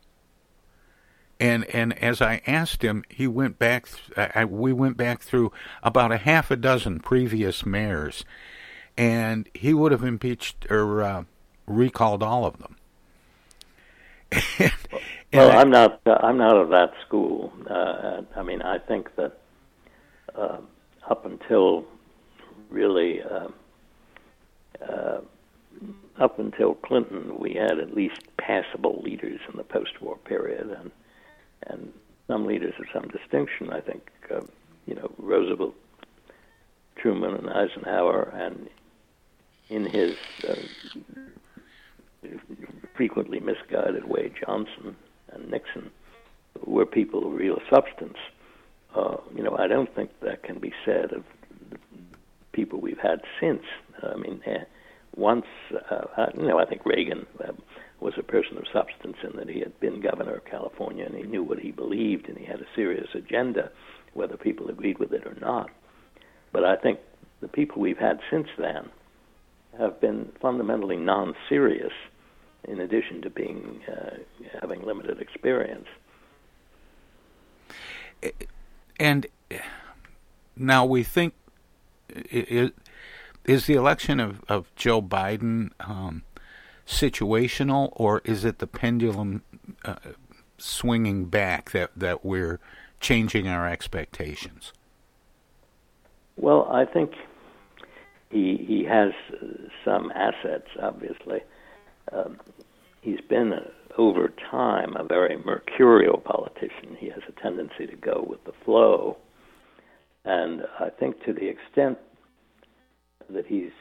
And 1.39 1.65
and 1.65 1.97
as 2.01 2.21
I 2.21 2.41
asked 2.47 2.81
him, 2.81 3.03
he 3.09 3.27
went 3.27 3.59
back. 3.59 3.87
Th- 4.15 4.31
I, 4.33 4.45
we 4.45 4.71
went 4.71 4.95
back 4.95 5.21
through 5.21 5.51
about 5.83 6.11
a 6.11 6.17
half 6.17 6.49
a 6.49 6.55
dozen 6.55 6.99
previous 6.99 7.65
mayors, 7.65 8.23
and 8.97 9.49
he 9.53 9.73
would 9.73 9.91
have 9.91 10.03
impeached 10.03 10.65
or 10.69 11.03
uh, 11.03 11.23
recalled 11.67 12.23
all 12.23 12.45
of 12.45 12.57
them. 12.59 12.77
and, 14.59 14.71
well, 15.33 15.51
I, 15.51 15.61
am 15.61 15.69
not. 15.69 15.99
Uh, 16.05 16.17
I'm 16.23 16.37
not 16.37 16.55
of 16.55 16.69
that 16.69 16.93
school. 17.05 17.51
Uh, 17.69 18.21
I 18.35 18.41
mean, 18.41 18.61
I 18.61 18.77
think 18.77 19.13
that 19.17 19.37
uh, 20.35 20.59
up 21.09 21.25
until 21.25 21.85
really 22.69 23.21
uh, 23.21 23.47
uh, 24.89 25.21
up 26.19 26.39
until 26.39 26.75
Clinton, 26.75 27.37
we 27.37 27.53
had 27.53 27.79
at 27.79 27.93
least 27.93 28.21
passable 28.37 29.01
leaders 29.03 29.39
in 29.51 29.57
the 29.57 29.63
post-war 29.63 30.17
period, 30.17 30.69
and 30.79 30.91
and 31.67 31.91
some 32.27 32.45
leaders 32.45 32.73
of 32.79 32.85
some 32.93 33.09
distinction. 33.09 33.71
I 33.71 33.81
think, 33.81 34.09
uh, 34.33 34.41
you 34.85 34.95
know, 34.95 35.11
Roosevelt, 35.17 35.75
Truman, 36.97 37.35
and 37.35 37.49
Eisenhower, 37.49 38.29
and 38.33 38.69
in 39.69 39.85
his 39.85 40.15
uh, 40.47 40.55
frequently 42.95 43.39
misguided 43.39 44.07
way, 44.07 44.31
Johnson 44.45 44.95
and 45.31 45.49
Nixon 45.49 45.91
were 46.65 46.85
people 46.85 47.27
of 47.27 47.33
real 47.33 47.59
substance. 47.69 48.17
Uh, 48.95 49.17
you 49.35 49.43
know, 49.43 49.57
I 49.57 49.67
don't 49.67 49.93
think 49.93 50.11
that 50.21 50.43
can 50.43 50.59
be 50.59 50.73
said 50.85 51.11
of 51.11 51.23
people 52.53 52.79
we've 52.79 52.99
had 52.99 53.21
since. 53.39 53.63
I 54.01 54.15
mean, 54.15 54.41
uh, 54.47 54.63
once, 55.15 55.45
uh, 55.91 56.27
you 56.37 56.47
know, 56.47 56.59
I 56.59 56.65
think 56.65 56.85
Reagan 56.85 57.25
uh, 57.43 57.51
was 57.99 58.13
a 58.17 58.23
person 58.23 58.57
of 58.57 58.65
substance 58.71 59.17
in 59.23 59.37
that 59.37 59.49
he 59.49 59.59
had 59.59 59.79
been 59.79 60.01
governor 60.01 60.35
of 60.35 60.45
California 60.45 61.05
and 61.05 61.15
he 61.15 61.23
knew 61.23 61.43
what 61.43 61.59
he 61.59 61.71
believed 61.71 62.27
and 62.27 62.37
he 62.37 62.45
had 62.45 62.59
a 62.59 62.67
serious 62.75 63.07
agenda, 63.13 63.71
whether 64.13 64.37
people 64.37 64.69
agreed 64.69 64.99
with 64.99 65.13
it 65.13 65.25
or 65.25 65.35
not. 65.39 65.69
But 66.51 66.65
I 66.65 66.75
think 66.75 66.99
the 67.41 67.47
people 67.47 67.81
we've 67.81 67.97
had 67.97 68.19
since 68.29 68.47
then 68.57 68.89
have 69.77 69.99
been 69.99 70.31
fundamentally 70.41 70.97
non-serious, 70.97 71.93
in 72.67 72.79
addition 72.79 73.21
to 73.21 73.29
being 73.29 73.81
uh, 73.87 74.15
having 74.61 74.81
limited 74.83 75.21
experience. 75.21 75.87
And 78.99 79.27
now 80.55 80.85
we 80.85 81.03
think 81.03 81.33
is, 82.09 82.71
is 83.43 83.65
the 83.65 83.75
election 83.75 84.19
of, 84.19 84.43
of 84.47 84.73
Joe 84.75 85.01
Biden 85.01 85.71
um, 85.79 86.23
situational, 86.87 87.89
or 87.93 88.21
is 88.25 88.45
it 88.45 88.59
the 88.59 88.67
pendulum 88.67 89.43
uh, 89.83 89.95
swinging 90.57 91.25
back 91.25 91.71
that, 91.71 91.91
that 91.95 92.23
we're 92.23 92.59
changing 92.99 93.47
our 93.47 93.67
expectations? 93.67 94.73
Well, 96.37 96.67
I 96.71 96.85
think 96.85 97.11
he 98.29 98.57
he 98.67 98.83
has 98.83 99.13
some 99.83 100.11
assets. 100.11 100.67
Obviously, 100.81 101.41
um, 102.11 102.39
he's 103.01 103.21
been 103.21 103.53
uh, 103.53 103.61
over 103.97 104.33
time 104.51 104.95
a 104.97 105.03
very 105.03 105.37
mercurial 105.37 106.17
politician. 106.17 106.97
He 106.97 107.09
has 107.09 107.21
a 107.29 107.41
tendency 107.41 107.87
to 107.87 107.95
go 107.95 108.25
with 108.27 108.43
the 108.43 108.51
flow, 108.65 109.17
and 110.25 110.63
I 110.79 110.89
think 110.89 111.23
to 111.23 111.33
the 111.33 111.47
extent 111.47 111.97
that 113.29 113.45
he's 113.45 113.71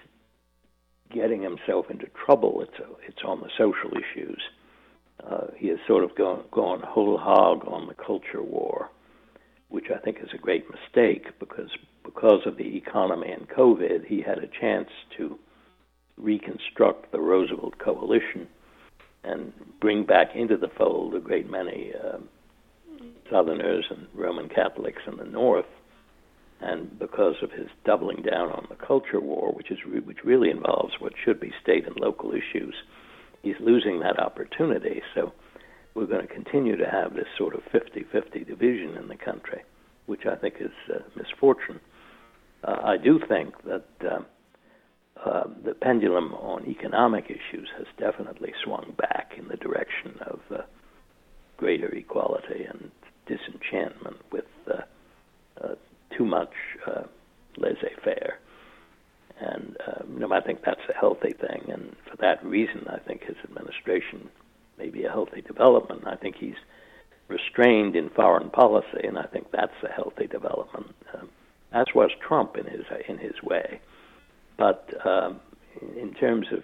getting 1.12 1.42
himself 1.42 1.90
into 1.90 2.06
trouble, 2.24 2.62
it's 2.62 2.78
a, 2.78 2.86
it's 3.06 3.22
on 3.24 3.40
the 3.40 3.50
social 3.56 3.90
issues. 3.92 4.40
Uh, 5.28 5.46
he 5.56 5.68
has 5.68 5.78
sort 5.86 6.04
of 6.04 6.14
gone 6.16 6.44
gone 6.50 6.80
whole 6.80 7.16
hog 7.16 7.66
on 7.66 7.86
the 7.86 7.94
culture 7.94 8.42
war, 8.42 8.90
which 9.68 9.86
I 9.94 9.98
think 9.98 10.18
is 10.20 10.30
a 10.34 10.38
great 10.38 10.66
mistake 10.70 11.38
because 11.38 11.70
because 12.04 12.42
of 12.46 12.56
the 12.56 12.76
economy 12.76 13.30
and 13.30 13.48
COVID, 13.48 14.06
he 14.06 14.20
had 14.20 14.38
a 14.38 14.48
chance 14.60 14.88
to 15.16 15.38
reconstruct 16.16 17.10
the 17.12 17.20
Roosevelt 17.20 17.78
coalition 17.78 18.46
and 19.24 19.52
bring 19.80 20.04
back 20.04 20.34
into 20.34 20.56
the 20.56 20.68
fold 20.68 21.14
a 21.14 21.20
great 21.20 21.50
many 21.50 21.92
uh, 21.94 22.18
Southerners 23.30 23.86
and 23.90 24.06
Roman 24.14 24.48
Catholics 24.48 25.02
in 25.06 25.16
the 25.16 25.24
North. 25.24 25.64
And 26.60 26.98
because 26.98 27.36
of 27.42 27.50
his 27.50 27.68
doubling 27.84 28.22
down 28.22 28.50
on 28.50 28.66
the 28.70 28.76
culture 28.76 29.20
war, 29.20 29.52
which 29.52 29.70
is 29.70 29.78
re- 29.86 30.00
which 30.00 30.24
really 30.24 30.50
involves 30.50 30.94
what 30.98 31.12
should 31.22 31.40
be 31.40 31.52
state 31.62 31.86
and 31.86 31.96
local 31.98 32.32
issues, 32.32 32.74
he's 33.42 33.56
losing 33.60 34.00
that 34.00 34.18
opportunity. 34.18 35.02
So 35.14 35.32
we're 35.94 36.06
going 36.06 36.26
to 36.26 36.32
continue 36.32 36.76
to 36.76 36.88
have 36.88 37.14
this 37.14 37.26
sort 37.36 37.54
of 37.54 37.62
50-50 37.72 38.46
division 38.46 38.96
in 38.96 39.08
the 39.08 39.16
country, 39.16 39.62
which 40.06 40.26
I 40.26 40.36
think 40.36 40.54
is 40.60 40.72
uh, 40.92 41.00
misfortune. 41.16 41.80
Uh, 42.62 42.76
I 42.82 42.96
do 42.96 43.20
think 43.28 43.54
that 43.64 43.84
uh, 44.02 44.20
uh, 45.24 45.44
the 45.64 45.74
pendulum 45.74 46.34
on 46.34 46.66
economic 46.66 47.26
issues 47.26 47.68
has 47.76 47.86
definitely 47.98 48.52
swung 48.64 48.94
back 48.98 49.32
in 49.38 49.48
the 49.48 49.56
direction 49.56 50.18
of 50.26 50.40
uh, 50.50 50.62
greater 51.56 51.88
equality 51.94 52.64
and 52.64 52.90
disenchantment 53.26 54.16
with 54.32 54.44
uh, 54.70 54.82
too 56.16 56.24
much 56.24 56.52
uh, 56.86 57.02
laissez-faire. 57.56 58.38
And 59.40 59.76
um, 59.86 60.12
you 60.14 60.20
know, 60.20 60.32
I 60.32 60.40
think 60.40 60.60
that's 60.64 60.80
a 60.88 60.98
healthy 60.98 61.32
thing, 61.32 61.68
and 61.68 61.96
for 62.08 62.16
that 62.18 62.44
reason, 62.44 62.86
I 62.88 62.98
think 62.98 63.24
his 63.24 63.36
administration 63.42 64.30
may 64.78 64.90
be 64.90 65.04
a 65.04 65.10
healthy 65.10 65.40
development. 65.40 66.06
I 66.06 66.14
think 66.14 66.36
he's 66.36 66.54
restrained 67.28 67.96
in 67.96 68.10
foreign 68.10 68.50
policy, 68.50 69.02
and 69.02 69.18
I 69.18 69.24
think 69.24 69.50
that's 69.50 69.72
a 69.82 69.92
healthy 69.92 70.28
development. 70.28 70.94
Um, 71.14 71.30
as 71.74 71.86
was 71.94 72.10
Trump 72.26 72.56
in 72.56 72.64
his 72.66 72.84
in 73.08 73.18
his 73.18 73.42
way. 73.42 73.80
But 74.56 74.88
um, 75.04 75.40
in 75.96 76.14
terms 76.14 76.46
of 76.52 76.62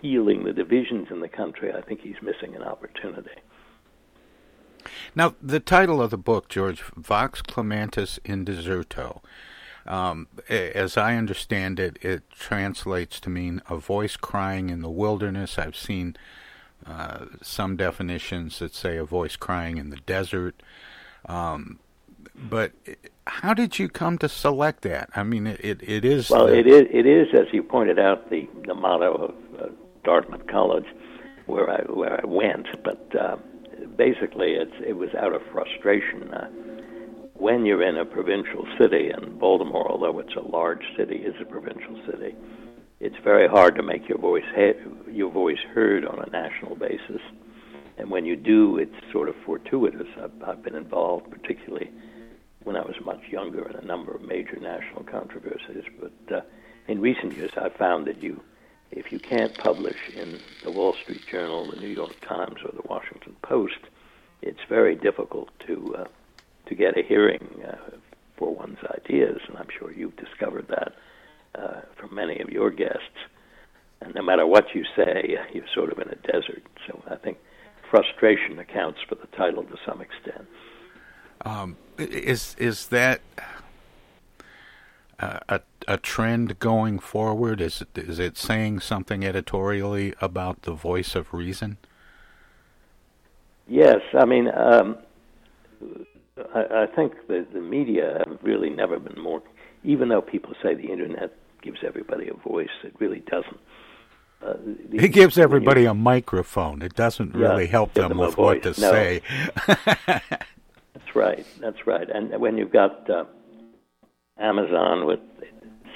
healing 0.00 0.44
the 0.44 0.52
divisions 0.52 1.08
in 1.10 1.20
the 1.20 1.28
country, 1.28 1.72
I 1.72 1.80
think 1.80 2.00
he's 2.00 2.20
missing 2.22 2.54
an 2.54 2.62
opportunity. 2.62 3.40
Now, 5.14 5.34
the 5.42 5.60
title 5.60 6.00
of 6.00 6.10
the 6.10 6.18
book, 6.18 6.48
George, 6.48 6.82
Vox 6.96 7.42
Clamantis 7.42 8.18
in 8.24 8.44
Deserto. 8.44 9.20
Um, 9.86 10.28
as 10.48 10.96
I 10.96 11.16
understand 11.16 11.78
it, 11.78 11.98
it 12.00 12.30
translates 12.30 13.20
to 13.20 13.30
mean 13.30 13.60
a 13.68 13.76
voice 13.76 14.16
crying 14.16 14.70
in 14.70 14.80
the 14.80 14.90
wilderness. 14.90 15.58
I've 15.58 15.76
seen 15.76 16.16
uh, 16.86 17.26
some 17.42 17.76
definitions 17.76 18.58
that 18.60 18.74
say 18.74 18.96
a 18.96 19.04
voice 19.04 19.36
crying 19.36 19.76
in 19.76 19.90
the 19.90 19.96
desert. 19.98 20.62
Um, 21.26 21.78
but 22.34 22.72
how 23.26 23.54
did 23.54 23.78
you 23.78 23.88
come 23.88 24.18
to 24.18 24.28
select 24.28 24.82
that? 24.82 25.10
I 25.14 25.22
mean, 25.22 25.46
it 25.46 25.80
it 25.82 26.04
is 26.04 26.30
well, 26.30 26.46
the... 26.46 26.58
it 26.58 26.66
is 26.66 26.82
it 26.90 27.06
is 27.06 27.28
as 27.34 27.46
you 27.52 27.62
pointed 27.62 27.98
out 27.98 28.30
the 28.30 28.48
the 28.66 28.74
motto 28.74 29.14
of 29.14 29.60
uh, 29.60 29.68
Dartmouth 30.02 30.46
College, 30.46 30.86
where 31.46 31.70
I 31.70 31.82
where 31.90 32.20
I 32.22 32.26
went. 32.26 32.66
But 32.82 33.14
uh, 33.18 33.36
basically, 33.96 34.52
it's 34.52 34.74
it 34.86 34.94
was 34.94 35.10
out 35.14 35.34
of 35.34 35.42
frustration. 35.52 36.32
Uh, 36.32 36.48
when 37.34 37.66
you're 37.66 37.82
in 37.82 37.96
a 37.96 38.04
provincial 38.04 38.66
city, 38.78 39.10
and 39.10 39.38
Baltimore, 39.38 39.90
although 39.90 40.18
it's 40.20 40.36
a 40.36 40.40
large 40.40 40.84
city, 40.96 41.16
is 41.16 41.34
a 41.40 41.44
provincial 41.44 42.00
city, 42.06 42.34
it's 43.00 43.16
very 43.24 43.48
hard 43.48 43.74
to 43.76 43.82
make 43.82 44.08
your 44.08 44.18
voice 44.18 44.44
he- 44.54 45.12
your 45.12 45.30
voice 45.30 45.58
heard 45.74 46.04
on 46.06 46.20
a 46.20 46.30
national 46.30 46.76
basis. 46.76 47.20
And 47.96 48.10
when 48.10 48.24
you 48.24 48.34
do, 48.36 48.78
it's 48.78 48.94
sort 49.12 49.28
of 49.28 49.36
fortuitous. 49.44 50.08
I've, 50.20 50.42
I've 50.46 50.62
been 50.62 50.74
involved, 50.74 51.30
particularly 51.30 51.90
when 52.64 52.76
I 52.76 52.80
was 52.80 52.96
much 53.04 53.20
younger 53.30 53.68
in 53.68 53.76
a 53.76 53.84
number 53.84 54.12
of 54.14 54.22
major 54.22 54.58
national 54.60 55.04
controversies. 55.04 55.84
But 56.00 56.36
uh, 56.36 56.40
in 56.88 57.00
recent 57.00 57.36
years, 57.36 57.52
I've 57.56 57.74
found 57.74 58.06
that 58.06 58.22
you, 58.22 58.42
if 58.94 59.10
you 59.10 59.18
can't 59.18 59.56
publish 59.58 59.96
in 60.14 60.38
the 60.62 60.70
Wall 60.70 60.94
Street 61.02 61.26
Journal, 61.30 61.70
the 61.70 61.80
New 61.80 61.88
York 61.88 62.14
Times, 62.20 62.60
or 62.64 62.70
the 62.72 62.86
Washington 62.88 63.36
Post, 63.42 63.80
it's 64.40 64.60
very 64.68 64.94
difficult 64.94 65.48
to 65.66 65.96
uh, 65.98 66.04
to 66.66 66.74
get 66.74 66.96
a 66.96 67.02
hearing 67.02 67.62
uh, 67.66 67.76
for 68.36 68.54
one's 68.54 68.78
ideas, 68.94 69.40
and 69.48 69.58
I'm 69.58 69.68
sure 69.78 69.92
you've 69.92 70.16
discovered 70.16 70.68
that 70.68 70.94
uh, 71.54 71.80
from 71.96 72.14
many 72.14 72.38
of 72.40 72.50
your 72.50 72.70
guests. 72.70 73.18
And 74.00 74.14
no 74.14 74.22
matter 74.22 74.46
what 74.46 74.74
you 74.74 74.84
say, 74.96 75.36
you're 75.52 75.64
sort 75.74 75.92
of 75.92 75.98
in 75.98 76.08
a 76.08 76.16
desert. 76.16 76.62
So 76.86 77.02
I 77.10 77.16
think 77.16 77.38
frustration 77.90 78.58
accounts 78.58 79.00
for 79.08 79.16
the 79.16 79.26
title 79.36 79.64
to 79.64 79.76
some 79.84 80.00
extent. 80.00 80.46
Um, 81.44 81.76
is 81.98 82.54
is 82.58 82.88
that 82.88 83.20
a, 85.18 85.40
a 85.48 85.60
trend 85.96 86.58
going 86.58 86.98
forward? 86.98 87.60
Is 87.60 87.82
it, 87.82 87.98
is 87.98 88.18
it 88.18 88.36
saying 88.36 88.80
something 88.80 89.24
editorially 89.24 90.14
about 90.20 90.62
the 90.62 90.72
voice 90.72 91.14
of 91.14 91.32
reason? 91.32 91.78
Yes, 93.66 94.00
I 94.12 94.24
mean, 94.24 94.48
um, 94.54 94.98
I, 96.54 96.82
I 96.82 96.86
think 96.86 97.14
the 97.28 97.46
the 97.52 97.60
media 97.60 98.22
have 98.26 98.38
really 98.42 98.70
never 98.70 98.98
been 98.98 99.20
more. 99.22 99.42
Even 99.84 100.08
though 100.08 100.20
people 100.20 100.54
say 100.62 100.74
the 100.74 100.90
internet 100.90 101.34
gives 101.62 101.78
everybody 101.82 102.28
a 102.28 102.34
voice, 102.34 102.68
it 102.82 102.94
really 102.98 103.20
doesn't. 103.20 103.60
Uh, 104.42 104.54
the, 104.90 105.04
it 105.04 105.12
gives 105.12 105.38
everybody 105.38 105.86
a 105.86 105.94
microphone. 105.94 106.82
It 106.82 106.94
doesn't 106.94 107.34
yeah, 107.34 107.48
really 107.48 107.66
help 107.66 107.94
them, 107.94 108.10
them 108.10 108.18
with 108.18 108.36
what 108.36 108.62
to 108.64 108.68
no. 108.68 108.74
say. 108.74 109.22
That's 109.66 111.14
right. 111.14 111.46
That's 111.60 111.86
right. 111.86 112.08
And 112.10 112.38
when 112.40 112.58
you've 112.58 112.72
got 112.72 113.08
uh, 113.08 113.24
Amazon 114.38 115.06
with 115.06 115.20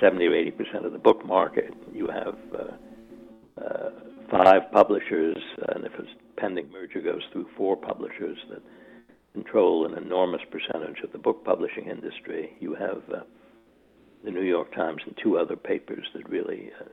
70 0.00 0.26
or 0.26 0.34
80 0.34 0.50
percent 0.52 0.86
of 0.86 0.92
the 0.92 0.98
book 0.98 1.24
market, 1.24 1.74
you 1.92 2.08
have 2.08 2.36
uh, 2.54 3.62
uh, 3.64 3.90
five 4.30 4.70
publishers, 4.72 5.38
and 5.68 5.84
if 5.84 5.92
a 5.94 6.40
pending 6.40 6.70
merger 6.70 7.00
goes 7.00 7.22
through, 7.32 7.46
four 7.56 7.76
publishers 7.76 8.38
that 8.50 8.62
control 9.32 9.86
an 9.86 9.96
enormous 9.96 10.42
percentage 10.50 11.00
of 11.04 11.12
the 11.12 11.18
book 11.18 11.44
publishing 11.44 11.88
industry. 11.88 12.56
You 12.60 12.74
have 12.74 13.02
uh, 13.12 13.22
the 14.24 14.30
New 14.30 14.42
York 14.42 14.74
Times 14.74 15.02
and 15.06 15.16
two 15.22 15.38
other 15.38 15.56
papers 15.56 16.06
that 16.14 16.28
really 16.28 16.70
uh, 16.80 16.84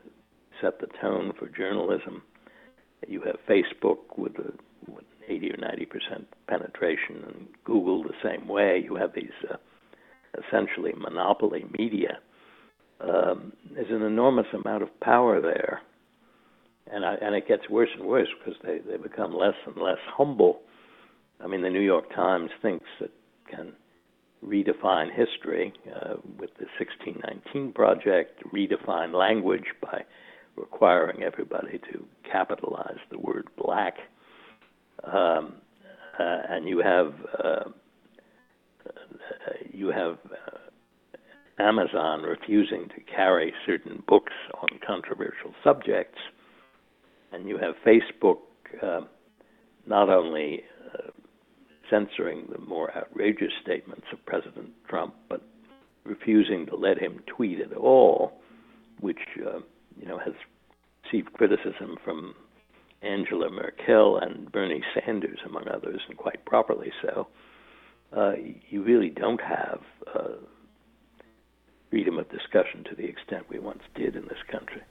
set 0.62 0.80
the 0.80 0.88
tone 1.02 1.34
for 1.38 1.48
journalism. 1.48 2.22
You 3.08 3.22
have 3.22 3.38
Facebook 3.50 4.18
with 4.18 4.34
a 4.40 4.54
80 5.28 5.52
or 5.52 5.58
90 5.58 5.86
percent 5.86 6.28
penetration, 6.48 7.24
and 7.28 7.48
Google 7.64 8.04
the 8.04 8.14
same 8.24 8.48
way. 8.48 8.82
You 8.84 8.96
have 8.96 9.14
these 9.14 9.32
uh, 9.50 9.58
essentially 10.48 10.94
monopoly 10.96 11.66
media. 11.78 12.20
Um, 13.02 13.54
there's 13.74 13.90
an 13.90 14.04
enormous 14.04 14.48
amount 14.54 14.84
of 14.84 15.00
power 15.00 15.42
there, 15.42 15.82
and 16.92 17.06
I, 17.06 17.16
and 17.16 17.36
it 17.36 17.48
gets 17.48 17.70
worse 17.70 17.90
and 17.98 18.08
worse 18.08 18.30
because 18.40 18.60
they 18.64 18.80
they 18.80 18.98
become 18.98 19.34
less 19.34 19.56
and 19.66 19.76
less 19.78 19.98
humble. 20.16 20.62
I 21.44 21.48
mean, 21.48 21.62
the 21.62 21.70
New 21.70 21.82
York 21.82 22.14
Times 22.16 22.50
thinks 22.62 22.86
it 23.02 23.12
can 23.50 23.74
redefine 24.46 25.10
history 25.14 25.74
uh, 25.94 26.16
with 26.40 26.52
the 26.58 26.66
1619 26.80 27.74
project, 27.74 28.42
redefine 28.54 29.14
language 29.14 29.66
by 29.82 30.04
requiring 30.56 31.24
everybody 31.24 31.80
to 31.92 32.06
capitalize 32.30 33.00
the 33.12 33.20
word 33.20 33.48
black. 33.58 33.96
Um, 35.04 35.56
uh, 36.18 36.42
and 36.50 36.68
you 36.68 36.80
have 36.80 37.14
uh, 37.44 37.70
you 39.72 39.90
have 39.90 40.18
uh, 40.26 40.58
Amazon 41.60 42.24
refusing 42.24 42.90
to 42.90 43.02
carry 43.02 43.54
certain 43.66 44.04
books 44.08 44.34
on 44.62 44.68
controversial 44.86 45.54
subjects, 45.64 46.20
and 47.32 47.48
you 47.48 47.58
have 47.58 47.76
Facebook 47.86 48.38
uh, 48.84 49.02
not 49.88 50.10
only 50.10 50.64
uh, 50.94 51.12
censoring 51.90 52.48
the 52.52 52.60
more 52.60 52.96
outrageous 52.98 53.52
statements 53.62 54.06
of 54.12 54.26
President 54.26 54.70
Trump, 54.90 55.14
but 55.30 55.42
refusing 56.04 56.66
to 56.66 56.76
let 56.76 56.98
him 56.98 57.20
tweet 57.26 57.60
at 57.60 57.74
all, 57.74 58.34
which 59.00 59.20
uh, 59.46 59.60
you 60.00 60.08
know 60.08 60.18
has 60.18 60.34
received 61.06 61.32
criticism 61.34 61.98
from 62.04 62.36
Angela 63.02 63.50
Merkel 63.50 64.18
and 64.18 64.52
Bernie 64.52 64.84
Sanders, 64.94 65.40
among 65.46 65.68
others, 65.68 66.02
and 66.10 66.18
quite 66.18 66.44
properly 66.46 66.92
so. 67.02 67.28
Uh, 68.16 68.34
you 68.70 68.84
really 68.84 69.10
don't 69.10 69.42
have 69.42 69.80
uh, 70.14 70.36
freedom 71.96 72.20
of 72.20 72.28
discussion 72.28 72.84
to 72.84 72.94
the 72.94 73.06
extent 73.06 73.46
we 73.48 73.58
once 73.58 73.82
did 73.96 74.18
in 74.18 74.24
this 74.24 74.44
country. 74.52 74.82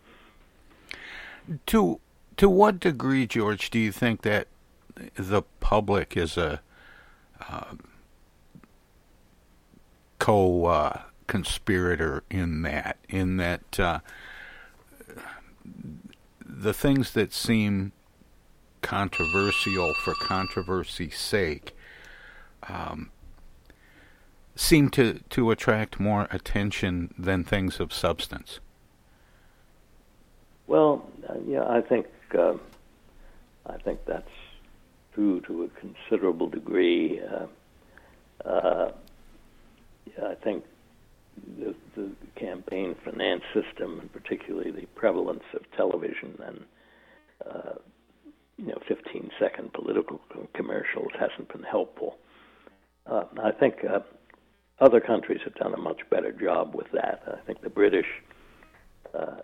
To 1.67 2.01
to 2.39 2.49
what 2.49 2.81
degree, 2.81 3.27
George, 3.27 3.69
do 3.69 3.79
you 3.79 3.93
think 3.93 4.23
that 4.23 4.49
the 5.15 5.43
public 5.61 6.17
is 6.17 6.39
a 6.39 6.63
uh, 7.47 7.75
co 10.19 10.65
uh, 10.65 11.03
conspirator 11.27 12.23
in 12.31 12.63
that? 12.63 12.97
In 13.11 13.37
that 13.37 13.79
uh, 13.79 13.99
the 16.41 16.73
things 16.73 17.11
that 17.11 17.35
seem 17.35 17.93
controversial 18.81 19.93
for 19.93 20.15
controversy's 20.15 21.19
sake 21.19 21.77
um, 22.67 23.11
seem 24.57 24.89
to, 24.91 25.21
to 25.31 25.51
attract 25.51 25.99
more 25.99 26.29
attention 26.31 27.13
than 27.19 27.45
things 27.45 27.81
of 27.81 27.93
substance. 27.93 28.61
Well, 30.67 31.07
uh, 31.29 31.35
yeah, 31.47 31.65
I 31.69 31.81
think 31.81 32.07
uh, 32.37 32.55
I 33.67 33.77
think 33.79 34.01
that's 34.07 34.31
true 35.15 35.41
to 35.43 35.65
a 35.65 35.69
considerable 35.81 36.49
degree. 36.49 37.21
Uh, 37.21 37.47
uh 38.49 38.93
I 40.23 40.35
think 40.37 40.65
the, 41.59 41.75
the 41.97 42.11
campaign 42.37 42.95
finance 43.05 43.43
system, 43.53 44.01
and 44.01 44.13
particularly 44.13 44.71
the 44.71 44.87
prevalence 44.95 45.43
of 45.55 45.63
television 45.77 46.39
and 46.47 46.65
uh, 47.51 47.75
you 48.57 48.67
know 48.67 48.79
15 48.87 49.31
second 49.39 49.73
political 49.73 50.21
commercials, 50.55 51.13
hasn't 51.19 51.53
been 51.53 51.65
helpful. 51.65 52.17
Uh, 53.07 53.25
I 53.43 53.51
think 53.51 53.85
other 54.85 55.01
countries 55.01 55.41
have 55.45 55.55
done 55.55 55.73
a 55.73 55.79
much 55.79 56.01
better 56.11 56.31
job 56.31 56.75
with 56.75 56.87
that. 56.93 57.23
I 57.27 57.45
think 57.47 57.63
the 57.63 57.71
British 57.71 58.07
uh, 59.19 59.37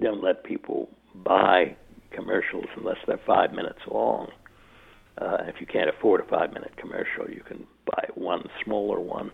don't 0.00 0.22
let 0.22 0.44
people 0.44 0.88
buy 1.14 1.76
commercials 2.12 2.66
unless 2.76 2.98
they're 3.06 3.20
five 3.26 3.52
minutes 3.52 3.80
long. 3.90 4.28
Uh, 5.20 5.38
if 5.46 5.56
you 5.60 5.66
can't 5.66 5.88
afford 5.88 6.20
a 6.20 6.24
five 6.28 6.52
minute 6.52 6.76
commercial, 6.76 7.28
you 7.28 7.42
can 7.46 7.66
buy 7.86 8.04
one 8.14 8.44
smaller 8.64 9.00
one. 9.00 9.30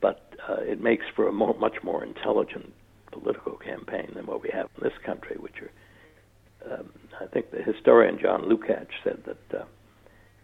But 0.00 0.34
uh, 0.48 0.62
it 0.62 0.80
makes 0.80 1.04
for 1.14 1.28
a 1.28 1.32
more, 1.32 1.54
much 1.58 1.76
more 1.84 2.04
intelligent 2.04 2.72
political 3.12 3.56
campaign 3.56 4.10
than 4.14 4.26
what 4.26 4.42
we 4.42 4.50
have 4.52 4.66
in 4.76 4.82
this 4.82 4.98
country, 5.04 5.36
which 5.38 5.54
are, 5.60 6.74
um, 6.74 6.90
I 7.20 7.26
think 7.26 7.50
the 7.50 7.62
historian 7.62 8.18
John 8.20 8.42
Lukács 8.42 8.96
said 9.04 9.22
that 9.26 9.60
uh, 9.60 9.64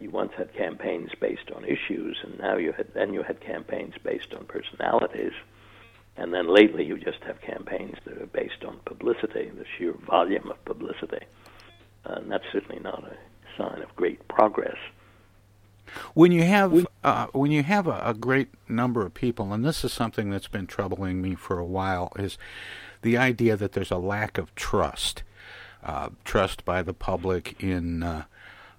you 0.01 0.11
once 0.11 0.33
had 0.37 0.55
campaigns 0.55 1.11
based 1.21 1.51
on 1.55 1.65
issues, 1.65 2.19
and 2.23 2.39
now 2.39 2.57
you 2.57 2.73
had 2.73 2.93
then 2.95 3.13
you 3.13 3.23
had 3.23 3.41
campaigns 3.41 3.95
based 4.03 4.33
on 4.37 4.47
personalities, 4.47 5.33
and 6.17 6.33
then 6.33 6.53
lately 6.53 6.85
you 6.85 6.99
just 6.99 7.23
have 7.25 7.41
campaigns 7.41 7.97
that 8.05 8.21
are 8.21 8.27
based 8.27 8.65
on 8.67 8.79
publicity, 8.85 9.51
the 9.57 9.65
sheer 9.77 9.93
volume 10.07 10.51
of 10.51 10.65
publicity, 10.65 11.25
and 12.05 12.31
that's 12.31 12.45
certainly 12.53 12.81
not 12.81 13.05
a 13.05 13.17
sign 13.57 13.83
of 13.83 13.95
great 13.97 14.27
progress. 14.29 14.77
When 16.15 16.33
you 16.33 16.45
have 16.45 16.87
uh, 17.03 17.27
when 17.33 17.51
you 17.51 17.63
have 17.63 17.87
a, 17.87 18.01
a, 18.05 18.15
great 18.15 18.49
number 18.69 19.05
of 19.05 19.15
people, 19.15 19.53
and 19.53 19.65
this 19.65 19.85
is 19.85 19.93
something 19.93 20.31
that's 20.31 20.49
been 20.49 20.67
troubling 20.67 21.23
me 21.23 21.35
for 21.35 21.59
a 21.59 21.65
while, 21.65 22.13
is 22.17 22.37
the 23.03 23.17
idea 23.17 23.57
that 23.57 23.73
there's 23.73 23.91
a 23.91 23.97
lack 23.97 24.39
of 24.39 24.55
trust, 24.55 25.23
uh, 25.83 26.11
trust 26.25 26.65
by 26.65 26.83
the 26.83 26.93
public 26.93 27.63
in 27.63 28.03
uh, 28.03 28.25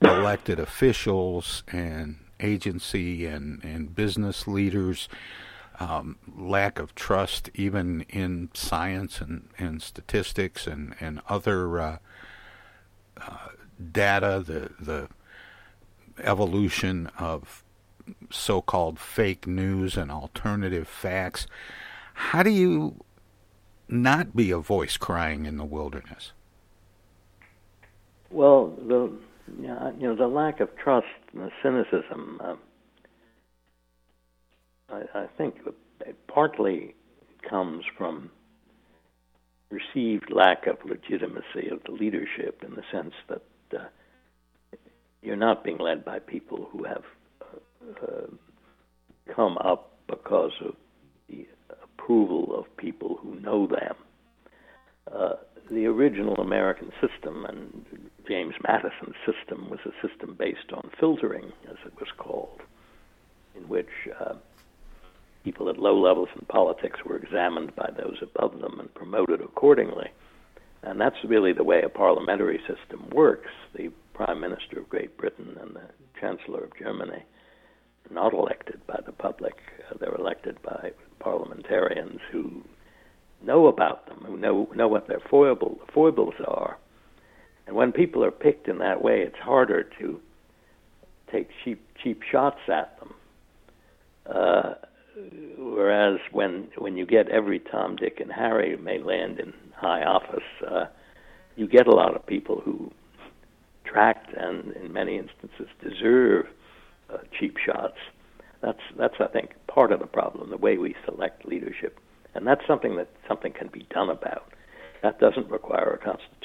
elected 0.02 0.60
officials 0.60 1.64
and 1.72 2.18
agency 2.39 3.26
and, 3.26 3.64
and 3.64 3.95
business 3.95 4.47
leaders, 4.47 5.10
um, 5.80 6.18
lack 6.38 6.80
of 6.80 6.95
trust 6.95 7.50
even 7.54 8.02
in 8.10 8.50
science 8.54 9.22
and, 9.22 9.50
and 9.58 9.82
statistics 9.82 10.68
and, 10.68 10.95
and 11.00 11.22
other 11.28 11.80
uh, 11.80 11.97
uh, 13.18 13.47
data, 13.91 14.43
the, 14.45 14.72
the 14.80 15.10
evolution 16.22 17.10
of 17.18 17.64
so 18.30 18.62
called 18.62 19.00
fake 19.00 19.47
news 19.47 19.95
and 19.97 20.12
alternative 20.12 20.88
facts. 20.88 21.47
How 22.14 22.43
do 22.43 22.50
you 22.50 23.04
not 23.88 24.36
be 24.36 24.52
a 24.52 24.60
voice 24.60 24.97
crying 24.97 25.45
in 25.45 25.58
the 25.58 25.66
wilderness? 25.66 26.32
Well, 28.30 28.68
the 28.86 29.12
yeah, 29.62 29.91
you 29.97 30.08
know, 30.08 30.16
the 30.16 30.28
lack 30.28 30.60
of 30.60 30.70
trust 30.78 31.08
and 31.34 31.43
the 31.43 31.52
cynicism, 31.64 32.39
uh, 32.43 32.56
I, 34.89 35.20
I 35.22 35.28
think 35.38 35.56
it 36.02 36.16
partly 36.28 36.95
comes 37.47 37.84
from 37.97 38.32
perceived 39.70 40.32
lack 40.32 40.68
of 40.68 40.78
legitimacy 40.84 41.70
of 41.72 41.82
the 41.86 41.91
leadership 41.91 42.64
in 42.66 42.74
the 42.74 42.84
sense 42.91 43.14
that 43.28 43.43
uh, 43.78 43.86
you're 45.22 45.36
not 45.36 45.64
being 45.64 45.78
led 45.78 46.04
by 46.04 46.20
people 46.20 46.68
who 46.72 46.84
have 46.84 47.04
uh, 47.41 48.06
uh, 48.06 49.34
come 49.36 49.58
up 49.60 49.97
because 50.08 50.54
of 50.66 50.76
the 51.30 51.47
approval 51.84 52.58
of 52.58 52.66
people 52.78 53.20
who 53.22 53.39
know 53.39 53.68
them. 53.68 53.95
Uh, 55.12 55.36
the 55.72 55.86
original 55.86 56.36
American 56.36 56.91
system, 57.00 57.45
and 57.45 57.86
James 58.30 58.53
Madison's 58.61 59.15
system 59.25 59.71
was 59.71 59.80
a 59.86 60.07
system 60.07 60.36
based 60.38 60.71
on 60.71 60.91
filtering, 60.99 61.51
as 61.67 61.77
it 61.84 61.99
was 61.99 62.09
called, 62.15 62.61
in 63.55 63.67
which 63.67 63.89
uh, 64.19 64.36
people 65.43 65.67
at 65.67 65.80
low 65.80 65.99
levels 65.99 66.30
in 66.36 66.45
politics 66.45 66.99
were 67.03 67.17
examined 67.17 67.75
by 67.75 67.89
those 67.97 68.17
above 68.21 68.59
them 68.61 68.80
and 68.80 68.93
promoted 68.93 69.41
accordingly. 69.41 70.09
And 70.84 71.01
that's 71.01 71.15
really 71.23 71.53
the 71.53 71.63
way 71.63 71.82
a 71.82 71.89
parliamentary 71.89 72.59
system 72.67 73.09
works. 73.11 73.49
The 73.73 73.89
Prime 74.13 74.39
Minister 74.39 74.80
of 74.80 74.89
Great 74.89 75.17
Britain 75.17 75.57
and 75.59 75.75
the 75.75 75.89
Chancellor 76.21 76.63
of 76.63 76.77
Germany 76.77 77.23
are 78.09 78.13
not 78.13 78.34
elected 78.34 78.86
by 78.86 78.99
the 79.07 79.11
public, 79.11 79.57
uh, 79.89 79.97
they're 79.99 80.13
elected 80.13 80.61
by 80.61 80.91
parliamentarians 81.19 82.19
who 82.32 82.63
know 83.41 83.65
about 83.65 84.05
them, 84.05 84.23
who 84.25 84.38
know 84.38 84.69
know 84.75 84.88
what 84.88 85.07
their 85.07 85.21
foible, 85.32 85.80
foibles 85.91 86.36
are. 86.45 86.77
And 87.70 87.78
when 87.78 87.91
people 87.91 88.26
are 88.26 88.32
picked 88.32 88.67
in 88.67 88.80
that 88.80 89.03
way, 89.03 89.22
it's 89.22 89.38
harder 89.38 89.84
to 89.99 90.20
take 91.32 91.49
cheap 91.63 91.80
cheap 92.03 92.24
shots 92.24 92.57
at 92.67 92.99
them. 92.99 93.13
Uh, 94.26 94.74
whereas 95.55 96.20
when 96.32 96.70
when 96.80 96.97
you 96.97 97.05
get 97.05 97.30
every 97.30 97.59
Tom, 97.59 97.95
Dick, 97.95 98.20
and 98.20 98.32
Harry 98.32 98.76
may 98.76 98.97
land 98.97 99.39
in 99.39 99.53
high 99.76 100.03
office, 100.03 100.49
uh, 100.67 100.86
you 101.57 101.67
get 101.67 101.86
a 101.86 101.93
lot 101.93 102.15
of 102.15 102.26
people 102.26 102.59
who 102.59 102.91
attract 103.86 104.34
and 104.36 104.74
in 104.74 104.91
many 104.91 105.20
instances 105.20 105.67
deserve 105.80 106.47
uh, 107.13 107.17
cheap 107.39 107.57
shots. 107.63 107.99
That's 108.61 108.82
that's 108.97 109.13
I 109.20 109.28
think 109.28 109.51
part 109.67 109.91
of 109.91 109.99
the 109.99 110.07
problem, 110.07 110.49
the 110.49 110.57
way 110.57 110.80
we 110.80 110.95
select 111.05 111.45
leadership 111.45 111.99
and 112.34 112.47
that's 112.47 112.65
something 112.65 112.95
that 112.95 113.09
something 113.28 113.53
can 113.53 113.67
be 113.67 113.86
done 113.91 114.09
about. 114.09 114.53
That 115.01 115.20
doesn't 115.20 115.49
require 115.49 115.91
a 115.91 115.97
constitutional 115.97 116.38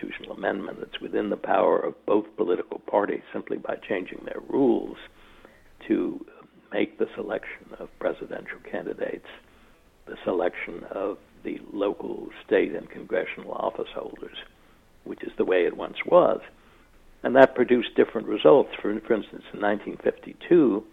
amendment. 0.45 0.78
It's 0.82 1.01
within 1.01 1.30
the 1.30 1.36
power 1.36 1.78
of 1.78 1.95
both 2.07 2.24
political 2.36 2.78
parties 2.78 3.22
simply 3.32 3.57
by 3.57 3.76
changing 3.88 4.20
their 4.24 4.40
rules 4.49 4.97
to 5.88 6.24
make 6.72 6.99
the 6.99 7.07
selection 7.14 7.66
of 7.78 7.88
presidential 7.99 8.59
candidates, 8.70 9.26
the 10.07 10.16
selection 10.24 10.84
of 10.90 11.18
the 11.45 11.59
local, 11.72 12.28
state, 12.47 12.74
and 12.74 12.90
congressional 12.90 13.53
office 13.53 13.88
holders, 13.95 14.36
which 15.05 15.22
is 15.22 15.32
the 15.36 15.45
way 15.45 15.64
it 15.64 15.76
once 15.76 15.97
was. 16.07 16.40
And 17.22 17.36
that 17.36 17.55
produced 17.55 17.95
different 17.97 18.26
results. 18.26 18.70
For, 18.76 18.99
for 19.01 19.14
instance, 19.14 19.45
in 19.53 19.61
1952, 19.61 20.84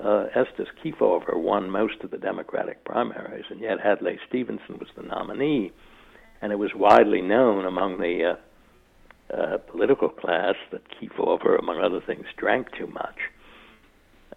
uh, 0.00 0.26
Estes 0.34 0.68
Kefauver 0.82 1.36
won 1.36 1.70
most 1.70 2.02
of 2.02 2.10
the 2.10 2.18
Democratic 2.18 2.84
primaries, 2.84 3.44
and 3.50 3.60
yet 3.60 3.78
Adlai 3.84 4.18
Stevenson 4.28 4.78
was 4.78 4.88
the 4.96 5.02
nominee. 5.02 5.72
And 6.42 6.52
it 6.52 6.56
was 6.56 6.72
widely 6.74 7.22
known 7.22 7.64
among 7.64 7.98
the 7.98 8.34
uh, 8.34 8.36
uh, 9.36 9.58
political 9.58 10.08
class 10.08 10.54
that 10.70 10.82
Kefauver, 10.90 11.58
among 11.58 11.80
other 11.80 12.00
things, 12.00 12.26
drank 12.36 12.72
too 12.76 12.86
much, 12.86 13.16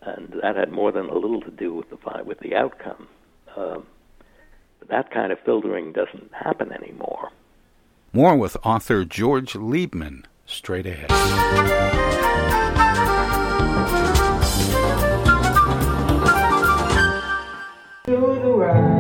and 0.02 0.34
that 0.42 0.56
had 0.56 0.72
more 0.72 0.92
than 0.92 1.08
a 1.10 1.14
little 1.16 1.42
to 1.42 1.52
do 1.52 1.74
with 1.74 1.90
the 1.90 1.98
with 2.24 2.40
the 2.40 2.56
outcome. 2.56 3.08
Uh, 3.56 3.80
that 4.90 5.12
kind 5.12 5.32
of 5.32 5.40
filtering 5.44 5.92
doesn't 5.92 6.32
happen 6.34 6.72
anymore. 6.72 7.32
More 8.14 8.36
with 8.36 8.56
author 8.64 9.04
George 9.04 9.54
Liebmann 9.54 10.24
straight 10.46 10.86
ahead. 10.86 11.10
Do 18.06 18.40
the 18.42 18.52
right 18.52 18.97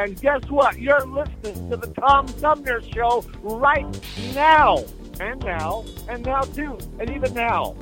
and 0.00 0.20
guess 0.20 0.42
what? 0.48 0.78
You're 0.78 1.04
listening 1.06 1.70
to 1.70 1.76
the 1.76 1.88
Tom 1.88 2.26
Sumner 2.28 2.80
Show 2.82 3.24
right 3.42 3.86
now, 4.34 4.82
and 5.20 5.42
now, 5.44 5.84
and 6.08 6.24
now 6.24 6.40
too, 6.40 6.78
and 6.98 7.10
even 7.10 7.34
now. 7.34 7.76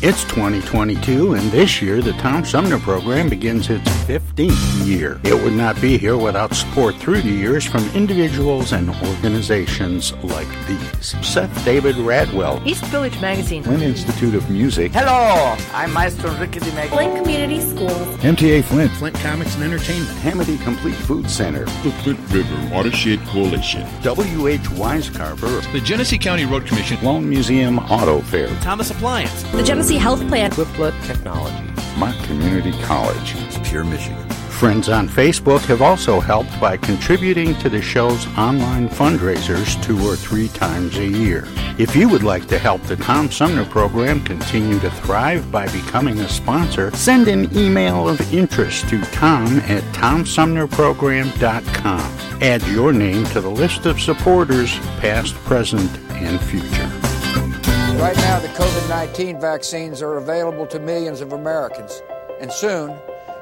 It's 0.00 0.22
2022, 0.24 1.34
and 1.34 1.50
this 1.50 1.82
year 1.82 2.00
the 2.00 2.12
Tom 2.14 2.44
Sumner 2.44 2.78
program 2.78 3.28
begins 3.28 3.68
its 3.68 3.88
15th 4.04 4.86
year. 4.86 5.20
It 5.24 5.34
would 5.34 5.54
not 5.54 5.80
be 5.80 5.98
here 5.98 6.16
without 6.16 6.54
support 6.54 6.94
through 6.96 7.22
the 7.22 7.30
years 7.30 7.64
from 7.64 7.88
individuals 7.96 8.72
and 8.72 8.90
organizations 8.90 10.12
like 10.22 10.48
these 10.66 10.87
Seth 11.00 11.64
David 11.64 11.94
Radwell, 11.96 12.64
East 12.66 12.84
Village 12.86 13.20
Magazine. 13.20 13.62
Flint 13.62 13.82
Institute 13.82 14.34
of 14.34 14.48
Music, 14.50 14.92
Hello, 14.92 15.56
I'm 15.72 15.92
Maestro 15.92 16.30
Enrique 16.30 16.58
Diemecke. 16.60 16.88
Flint 16.88 17.16
Community 17.16 17.60
Schools. 17.60 18.16
MTA 18.18 18.64
Flint, 18.64 18.90
Flint 18.92 19.16
Comics 19.16 19.54
and 19.54 19.64
Entertainment, 19.64 20.10
Hamady 20.18 20.62
Complete 20.64 20.94
Food 20.94 21.30
Center, 21.30 21.64
the 21.64 21.92
Flint 22.02 22.18
River 22.30 22.74
Watershed 22.74 23.20
Coalition, 23.28 23.86
W.H. 24.02 24.60
Wisecarver, 24.60 25.72
The 25.72 25.80
Genesee 25.80 26.18
County 26.18 26.44
Road 26.44 26.66
Commission, 26.66 26.98
Sloan 26.98 27.28
Museum 27.28 27.78
Auto 27.78 28.20
Fair, 28.22 28.48
Thomas 28.60 28.90
Appliance, 28.90 29.42
The 29.52 29.62
Genesee 29.62 29.98
Health 29.98 30.26
Plan. 30.28 30.50
Fliplet 30.50 30.94
Technology, 31.04 31.64
Mott 31.96 32.16
Community 32.24 32.72
College, 32.82 33.34
Pure 33.64 33.84
Michigan. 33.84 34.27
Friends 34.58 34.88
on 34.88 35.08
Facebook 35.08 35.60
have 35.66 35.82
also 35.82 36.18
helped 36.18 36.60
by 36.60 36.76
contributing 36.76 37.54
to 37.60 37.68
the 37.68 37.80
show's 37.80 38.26
online 38.36 38.88
fundraisers 38.88 39.80
two 39.84 40.04
or 40.04 40.16
three 40.16 40.48
times 40.48 40.98
a 40.98 41.06
year. 41.06 41.46
If 41.78 41.94
you 41.94 42.08
would 42.08 42.24
like 42.24 42.48
to 42.48 42.58
help 42.58 42.82
the 42.82 42.96
Tom 42.96 43.30
Sumner 43.30 43.64
program 43.64 44.20
continue 44.24 44.80
to 44.80 44.90
thrive 44.90 45.52
by 45.52 45.68
becoming 45.68 46.18
a 46.18 46.28
sponsor, 46.28 46.90
send 46.96 47.28
an 47.28 47.56
email 47.56 48.08
of 48.08 48.34
interest 48.34 48.88
to 48.88 49.00
tom 49.12 49.60
at 49.60 49.84
tomsumnerprogram.com. 49.94 52.42
Add 52.42 52.66
your 52.66 52.92
name 52.92 53.26
to 53.26 53.40
the 53.40 53.48
list 53.48 53.86
of 53.86 54.00
supporters, 54.00 54.76
past, 54.98 55.36
present, 55.44 55.96
and 56.10 56.40
future. 56.40 56.90
Right 57.96 58.16
now, 58.16 58.40
the 58.40 58.48
COVID 58.48 58.88
19 58.88 59.40
vaccines 59.40 60.02
are 60.02 60.16
available 60.16 60.66
to 60.66 60.80
millions 60.80 61.20
of 61.20 61.32
Americans, 61.32 62.02
and 62.40 62.50
soon 62.50 62.98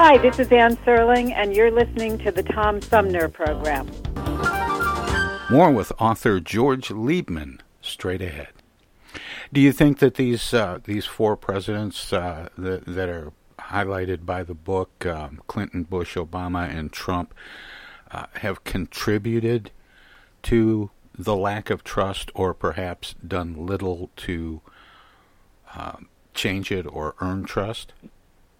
Hi, 0.00 0.16
this 0.16 0.38
is 0.38 0.52
Anne 0.52 0.76
Serling, 0.86 1.32
and 1.34 1.56
you're 1.56 1.72
listening 1.72 2.18
to 2.18 2.30
the 2.30 2.44
Tom 2.44 2.80
Sumner 2.80 3.28
Program. 3.28 3.84
More 5.50 5.72
with 5.72 5.90
author 5.98 6.38
George 6.38 6.90
Liebmann 6.90 7.58
straight 7.80 8.22
ahead. 8.22 8.52
Do 9.52 9.60
you 9.60 9.72
think 9.72 9.98
that 9.98 10.14
these 10.14 10.54
uh, 10.54 10.78
these 10.84 11.04
four 11.04 11.36
presidents 11.36 12.12
uh, 12.12 12.48
that, 12.56 12.86
that 12.86 13.08
are 13.08 13.32
highlighted 13.58 14.24
by 14.24 14.44
the 14.44 14.54
book, 14.54 15.04
um, 15.04 15.42
Clinton, 15.48 15.82
Bush, 15.82 16.16
Obama, 16.16 16.72
and 16.72 16.92
Trump, 16.92 17.34
uh, 18.12 18.26
have 18.34 18.62
contributed 18.62 19.72
to 20.44 20.90
the 21.12 21.34
lack 21.34 21.70
of 21.70 21.82
trust, 21.82 22.30
or 22.36 22.54
perhaps 22.54 23.16
done 23.26 23.66
little 23.66 24.10
to 24.18 24.60
um, 25.74 26.08
change 26.34 26.70
it 26.70 26.86
or 26.86 27.16
earn 27.20 27.42
trust? 27.42 27.92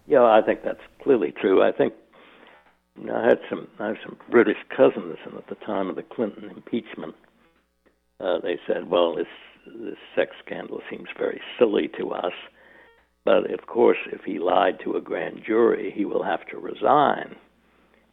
Yeah, 0.09 0.23
I 0.23 0.41
think 0.41 0.63
that's 0.63 0.81
clearly 1.03 1.31
true. 1.39 1.61
I 1.61 1.71
think 1.71 1.93
you 2.99 3.05
know, 3.05 3.15
I 3.15 3.27
had 3.27 3.39
some 3.47 3.67
I 3.77 3.87
have 3.89 3.97
some 4.03 4.17
British 4.31 4.57
cousins, 4.75 5.17
and 5.23 5.35
at 5.35 5.47
the 5.47 5.65
time 5.65 5.87
of 5.87 5.95
the 5.95 6.01
Clinton 6.03 6.49
impeachment, 6.49 7.13
uh, 8.19 8.39
they 8.39 8.57
said, 8.65 8.89
"Well, 8.89 9.15
this 9.15 9.27
this 9.67 9.99
sex 10.15 10.31
scandal 10.43 10.81
seems 10.89 11.09
very 11.15 11.39
silly 11.59 11.89
to 11.99 12.09
us, 12.11 12.33
but 13.23 13.51
of 13.51 13.67
course, 13.67 13.99
if 14.11 14.21
he 14.23 14.39
lied 14.39 14.79
to 14.83 14.95
a 14.95 15.01
grand 15.01 15.43
jury, 15.45 15.91
he 15.91 16.05
will 16.05 16.23
have 16.23 16.43
to 16.47 16.57
resign." 16.57 17.35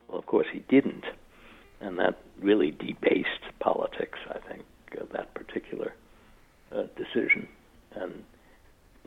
Well, 0.06 0.18
of 0.18 0.26
course, 0.26 0.48
he 0.52 0.58
didn't, 0.68 1.06
and 1.80 1.98
that 1.98 2.18
really 2.42 2.72
debased 2.72 3.44
politics. 3.58 4.18
I 4.28 4.38
think 4.46 4.64
uh, 5.00 5.04
that 5.12 5.32
particular 5.32 5.94
uh, 6.72 6.82
decision, 6.94 7.48
and 7.92 8.22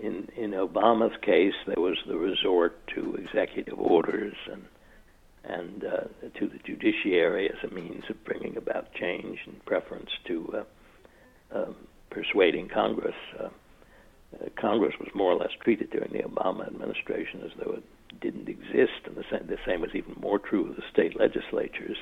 in 0.02 0.28
in 0.36 0.52
Obama's 0.52 1.18
case, 1.22 1.54
there 1.66 1.82
was 1.82 1.97
the 2.08 2.18
resort 2.18 2.88
to 2.95 3.16
executive 3.16 3.80
orders 3.80 4.36
and 4.52 4.66
and 5.43 5.84
uh, 5.84 6.30
to 6.38 6.47
the 6.47 6.60
judiciary 6.66 7.50
as 7.50 7.70
a 7.70 7.74
means 7.74 8.04
of 8.10 8.24
bringing 8.24 8.58
about 8.58 8.93
change 8.93 9.39
in 9.47 9.54
preference 9.66 10.10
to 10.26 10.54
uh, 11.54 11.58
um, 11.58 11.76
persuading 12.10 12.70
Congress. 12.70 13.16
Uh, 13.39 13.50
uh, 14.36 14.50
Congress 14.60 14.93
was 15.00 15.10
more 15.16 15.32
or 15.32 15.36
less 15.38 15.52
treated 15.64 15.89
during 15.89 16.12
the 16.12 16.20
Obama 16.20 16.68
administration 16.68 17.41
as 17.43 17.52
though 17.58 17.74
it 17.74 17.84
didn't 18.22 18.50
exist, 18.50 19.06
and 19.06 19.16
the 19.16 19.24
same, 19.32 19.47
the 19.47 19.58
same 19.66 19.82
was 19.82 19.91
even 19.95 20.16
more 20.20 20.39
true 20.39 20.70
of 20.70 20.76
the 20.76 20.84
state 20.91 21.20
legislatures. 21.20 21.97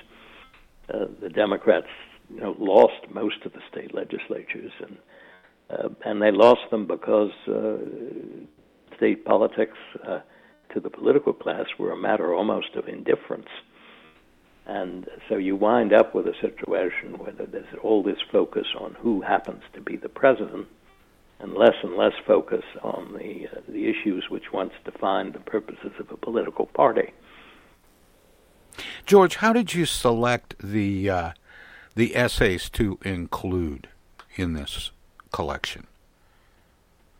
Uh, 0.93 1.05
the 1.21 1.29
Democrats, 1.29 1.87
you 2.29 2.41
know, 2.41 2.55
lost 2.59 3.09
most 3.09 3.45
of 3.45 3.53
the 3.53 3.61
state 3.71 3.93
legislatures, 3.93 4.71
and 4.81 4.97
uh, 5.69 5.89
and 6.05 6.21
they 6.21 6.31
lost 6.31 6.69
them 6.71 6.87
because 6.87 7.31
uh, 7.47 7.77
state 8.95 9.25
politics. 9.25 9.77
Uh, 10.07 10.19
to 10.73 10.79
the 10.79 10.89
political 10.89 11.33
class 11.33 11.65
were 11.77 11.91
a 11.91 11.97
matter 11.97 12.33
almost 12.33 12.75
of 12.75 12.87
indifference. 12.87 13.49
And 14.65 15.07
so 15.29 15.37
you 15.37 15.55
wind 15.55 15.93
up 15.93 16.13
with 16.13 16.27
a 16.27 16.33
situation 16.41 17.17
where 17.17 17.31
there's 17.31 17.65
all 17.81 18.03
this 18.03 18.19
focus 18.31 18.67
on 18.77 18.95
who 18.99 19.21
happens 19.21 19.63
to 19.73 19.81
be 19.81 19.95
the 19.95 20.09
president, 20.09 20.67
and 21.39 21.53
less 21.53 21.75
and 21.83 21.95
less 21.95 22.13
focus 22.25 22.63
on 22.81 23.13
the 23.13 23.47
uh, 23.47 23.61
the 23.69 23.87
issues 23.87 24.25
which 24.29 24.51
once 24.51 24.73
defined 24.83 25.33
the 25.33 25.39
purposes 25.39 25.91
of 25.99 26.11
a 26.11 26.17
political 26.17 26.65
party. 26.65 27.13
George, 29.05 29.37
how 29.37 29.53
did 29.53 29.73
you 29.73 29.85
select 29.85 30.55
the 30.61 31.09
uh, 31.09 31.31
the 31.95 32.15
essays 32.15 32.69
to 32.71 32.99
include 33.03 33.87
in 34.35 34.53
this 34.53 34.91
collection? 35.31 35.87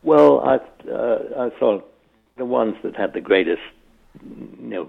Well, 0.02 0.40
I 0.40 0.56
uh, 0.90 1.18
I 1.46 1.50
thought 1.58 1.92
the 2.36 2.44
ones 2.44 2.76
that 2.82 2.96
had 2.96 3.12
the 3.12 3.20
greatest, 3.20 3.62
you 4.22 4.56
know, 4.60 4.88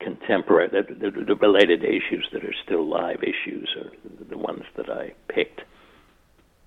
contemporary, 0.00 0.68
the, 0.68 0.82
the, 0.94 1.10
the 1.10 1.34
related 1.36 1.84
issues 1.84 2.26
that 2.32 2.44
are 2.44 2.54
still 2.64 2.88
live 2.88 3.22
issues 3.22 3.68
are 3.76 3.90
the 4.28 4.38
ones 4.38 4.62
that 4.76 4.88
I 4.88 5.12
picked. 5.28 5.60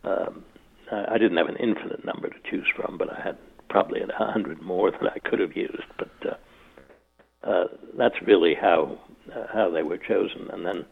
Um, 0.03 0.43
I, 0.91 1.17
didn't 1.17 1.37
have 1.37 1.47
an 1.47 1.55
infinite 1.57 2.03
number 2.03 2.29
to 2.29 2.35
choose 2.49 2.67
from, 2.75 2.97
but 2.97 3.09
I 3.11 3.21
had 3.21 3.37
probably 3.69 4.01
a 4.01 4.11
hundred 4.13 4.61
more 4.61 4.91
than 4.91 5.07
I 5.07 5.19
could 5.19 5.39
have 5.39 5.55
used. 5.55 5.83
But 5.97 6.11
uh, 6.25 7.49
uh, 7.49 7.67
that's 7.97 8.21
really 8.25 8.53
how 8.53 8.97
uh, 9.33 9.47
how 9.53 9.69
they 9.69 9.83
were 9.83 9.97
chosen. 9.97 10.49
And 10.51 10.65
then 10.65 10.85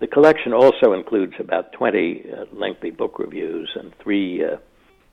the 0.00 0.06
collection 0.06 0.52
also 0.52 0.92
includes 0.92 1.34
about 1.38 1.72
20 1.72 2.24
uh, 2.30 2.44
lengthy 2.52 2.90
book 2.90 3.18
reviews 3.18 3.70
and 3.74 3.92
three. 4.02 4.44
Uh, 4.44 4.56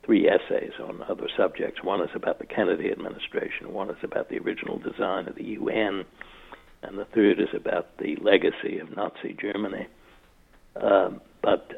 three 0.04 0.28
essays 0.28 0.72
on 0.84 1.04
other 1.04 1.28
subjects. 1.38 1.84
One 1.84 2.02
is 2.02 2.10
about 2.16 2.40
the 2.40 2.48
Kennedy 2.48 2.92
administration, 2.92 3.72
one 3.72 3.92
is 3.92 4.04
about 4.04 4.30
the 4.30 4.40
original 4.40 4.80
design 4.80 5.28
of 5.28 5.36
the 5.36 5.44
UN, 5.44 6.06
and 6.82 6.98
the 6.98 7.06
third 7.06 7.40
is 7.40 7.50
about 7.54 7.98
the 7.98 8.16
legacy 8.16 8.80
of 8.80 8.96
Nazi 8.96 9.38
Germany. 9.40 9.88
Uh, 10.76 11.12
but 11.44 11.72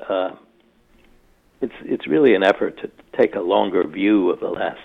it's 1.62 1.74
it's 1.84 2.08
really 2.08 2.36
an 2.36 2.44
effort 2.44 2.78
to 2.82 2.92
take 3.18 3.36
a 3.36 3.40
longer 3.40 3.88
view 3.88 4.30
of 4.30 4.40
the 4.40 4.50
last 4.50 4.82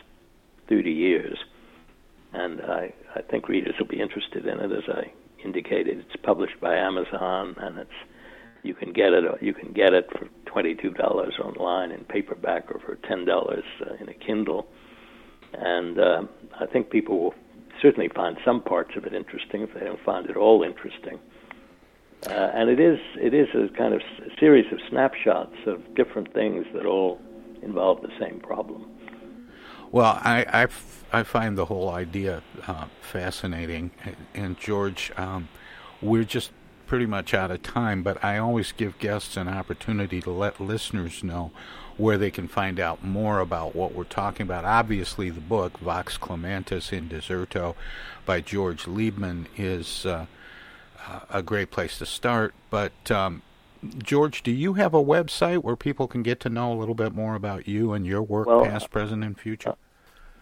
30 0.68 0.90
years, 0.90 1.38
and 2.32 2.60
I 2.62 2.92
I 3.14 3.22
think 3.22 3.48
readers 3.48 3.74
will 3.78 3.86
be 3.86 4.00
interested 4.00 4.46
in 4.46 4.60
it. 4.60 4.72
As 4.72 4.84
I 4.88 5.12
indicated, 5.44 5.98
it's 5.98 6.22
published 6.22 6.60
by 6.60 6.74
Amazon, 6.76 7.54
and 7.58 7.78
it's 7.78 7.90
you 8.62 8.74
can 8.74 8.92
get 8.92 9.12
it 9.12 9.24
you 9.40 9.54
can 9.54 9.72
get 9.72 9.94
it 9.94 10.08
for 10.10 10.28
twenty 10.46 10.74
two 10.74 10.90
dollars 10.90 11.34
online 11.42 11.90
in 11.92 12.04
paperback 12.04 12.70
or 12.70 12.80
for 12.80 12.96
ten 13.08 13.24
dollars 13.24 13.64
uh, 13.86 13.94
in 14.00 14.08
a 14.08 14.14
Kindle, 14.14 14.66
and 15.54 15.98
uh, 15.98 16.22
I 16.60 16.66
think 16.66 16.90
people 16.90 17.18
will 17.18 17.34
certainly 17.80 18.08
find 18.08 18.36
some 18.44 18.60
parts 18.62 18.90
of 18.96 19.04
it 19.04 19.14
interesting 19.14 19.62
if 19.62 19.72
they 19.74 19.80
don't 19.80 20.02
find 20.04 20.28
it 20.28 20.36
all 20.36 20.62
interesting. 20.62 21.18
Uh, 22.26 22.50
and 22.52 22.68
it 22.68 22.80
is 22.80 22.98
it 23.16 23.32
is 23.32 23.48
a 23.54 23.68
kind 23.76 23.94
of 23.94 24.00
s- 24.00 24.30
series 24.40 24.66
of 24.72 24.78
snapshots 24.90 25.54
of 25.66 25.94
different 25.94 26.32
things 26.34 26.66
that 26.74 26.84
all 26.84 27.20
involve 27.62 28.02
the 28.02 28.10
same 28.20 28.40
problem. 28.40 28.90
Well, 29.90 30.20
I, 30.22 30.44
I, 30.44 30.62
f- 30.64 31.04
I 31.12 31.22
find 31.22 31.56
the 31.56 31.64
whole 31.66 31.88
idea 31.88 32.42
uh, 32.66 32.86
fascinating. 33.00 33.90
And, 34.34 34.58
George, 34.58 35.12
um, 35.16 35.48
we're 36.02 36.24
just 36.24 36.50
pretty 36.86 37.06
much 37.06 37.32
out 37.32 37.50
of 37.50 37.62
time, 37.62 38.02
but 38.02 38.22
I 38.22 38.38
always 38.38 38.72
give 38.72 38.98
guests 38.98 39.36
an 39.36 39.48
opportunity 39.48 40.20
to 40.22 40.30
let 40.30 40.60
listeners 40.60 41.24
know 41.24 41.52
where 41.96 42.18
they 42.18 42.30
can 42.30 42.48
find 42.48 42.78
out 42.78 43.02
more 43.02 43.40
about 43.40 43.74
what 43.74 43.94
we're 43.94 44.04
talking 44.04 44.42
about. 44.44 44.64
Obviously, 44.64 45.30
the 45.30 45.40
book, 45.40 45.78
Vox 45.78 46.18
Clamantis 46.18 46.92
in 46.92 47.08
Deserto 47.08 47.74
by 48.26 48.40
George 48.40 48.84
Liebmann, 48.84 49.46
is 49.56 50.04
uh, 50.04 50.26
a 51.30 51.42
great 51.42 51.70
place 51.70 51.98
to 51.98 52.06
start. 52.06 52.54
But, 52.70 53.10
um, 53.10 53.42
George, 54.02 54.42
do 54.42 54.50
you 54.50 54.74
have 54.74 54.92
a 54.94 55.02
website 55.02 55.62
where 55.62 55.76
people 55.76 56.08
can 56.08 56.22
get 56.22 56.40
to 56.40 56.48
know 56.48 56.72
a 56.72 56.78
little 56.78 56.94
bit 56.94 57.14
more 57.14 57.34
about 57.34 57.68
you 57.68 57.92
and 57.92 58.06
your 58.06 58.22
work, 58.22 58.46
Well, 58.46 58.64
past, 58.64 58.90
present, 58.90 59.22
and 59.22 59.38
future? 59.38 59.74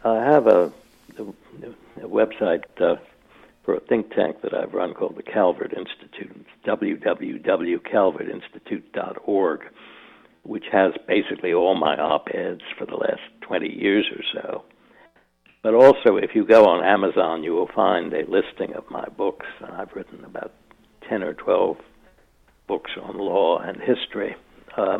I 0.04 0.14
have 0.16 0.46
a, 0.46 0.72
a, 1.18 1.22
a 2.02 2.08
website 2.08 2.62
uh, 2.80 2.96
for 3.64 3.74
a 3.74 3.80
think 3.80 4.14
tank 4.14 4.40
that 4.42 4.54
I've 4.54 4.72
run 4.72 4.94
called 4.94 5.16
the 5.16 5.22
Calvert 5.22 5.74
Institute. 5.76 6.30
It's 6.34 6.48
www.calvertinstitute.org, 6.66 9.60
which 10.44 10.64
has 10.72 10.94
basically 11.06 11.52
all 11.52 11.74
my 11.74 11.98
op 11.98 12.28
eds 12.32 12.62
for 12.78 12.86
the 12.86 12.96
last 12.96 13.20
20 13.42 13.68
years 13.68 14.06
or 14.16 14.22
so. 14.32 14.62
But 15.62 15.74
also, 15.74 16.16
if 16.16 16.34
you 16.34 16.46
go 16.46 16.64
on 16.66 16.82
Amazon, 16.84 17.42
you 17.42 17.52
will 17.52 17.68
find 17.74 18.12
a 18.12 18.24
listing 18.30 18.72
of 18.74 18.88
my 18.88 19.04
books. 19.08 19.46
And 19.60 19.74
I've 19.74 19.92
written 19.94 20.24
about 20.24 20.52
10 21.08 21.24
or 21.24 21.34
12 21.34 21.76
books 22.66 22.92
on 23.02 23.18
law 23.18 23.58
and 23.58 23.80
history. 23.80 24.36
Uh, 24.76 24.98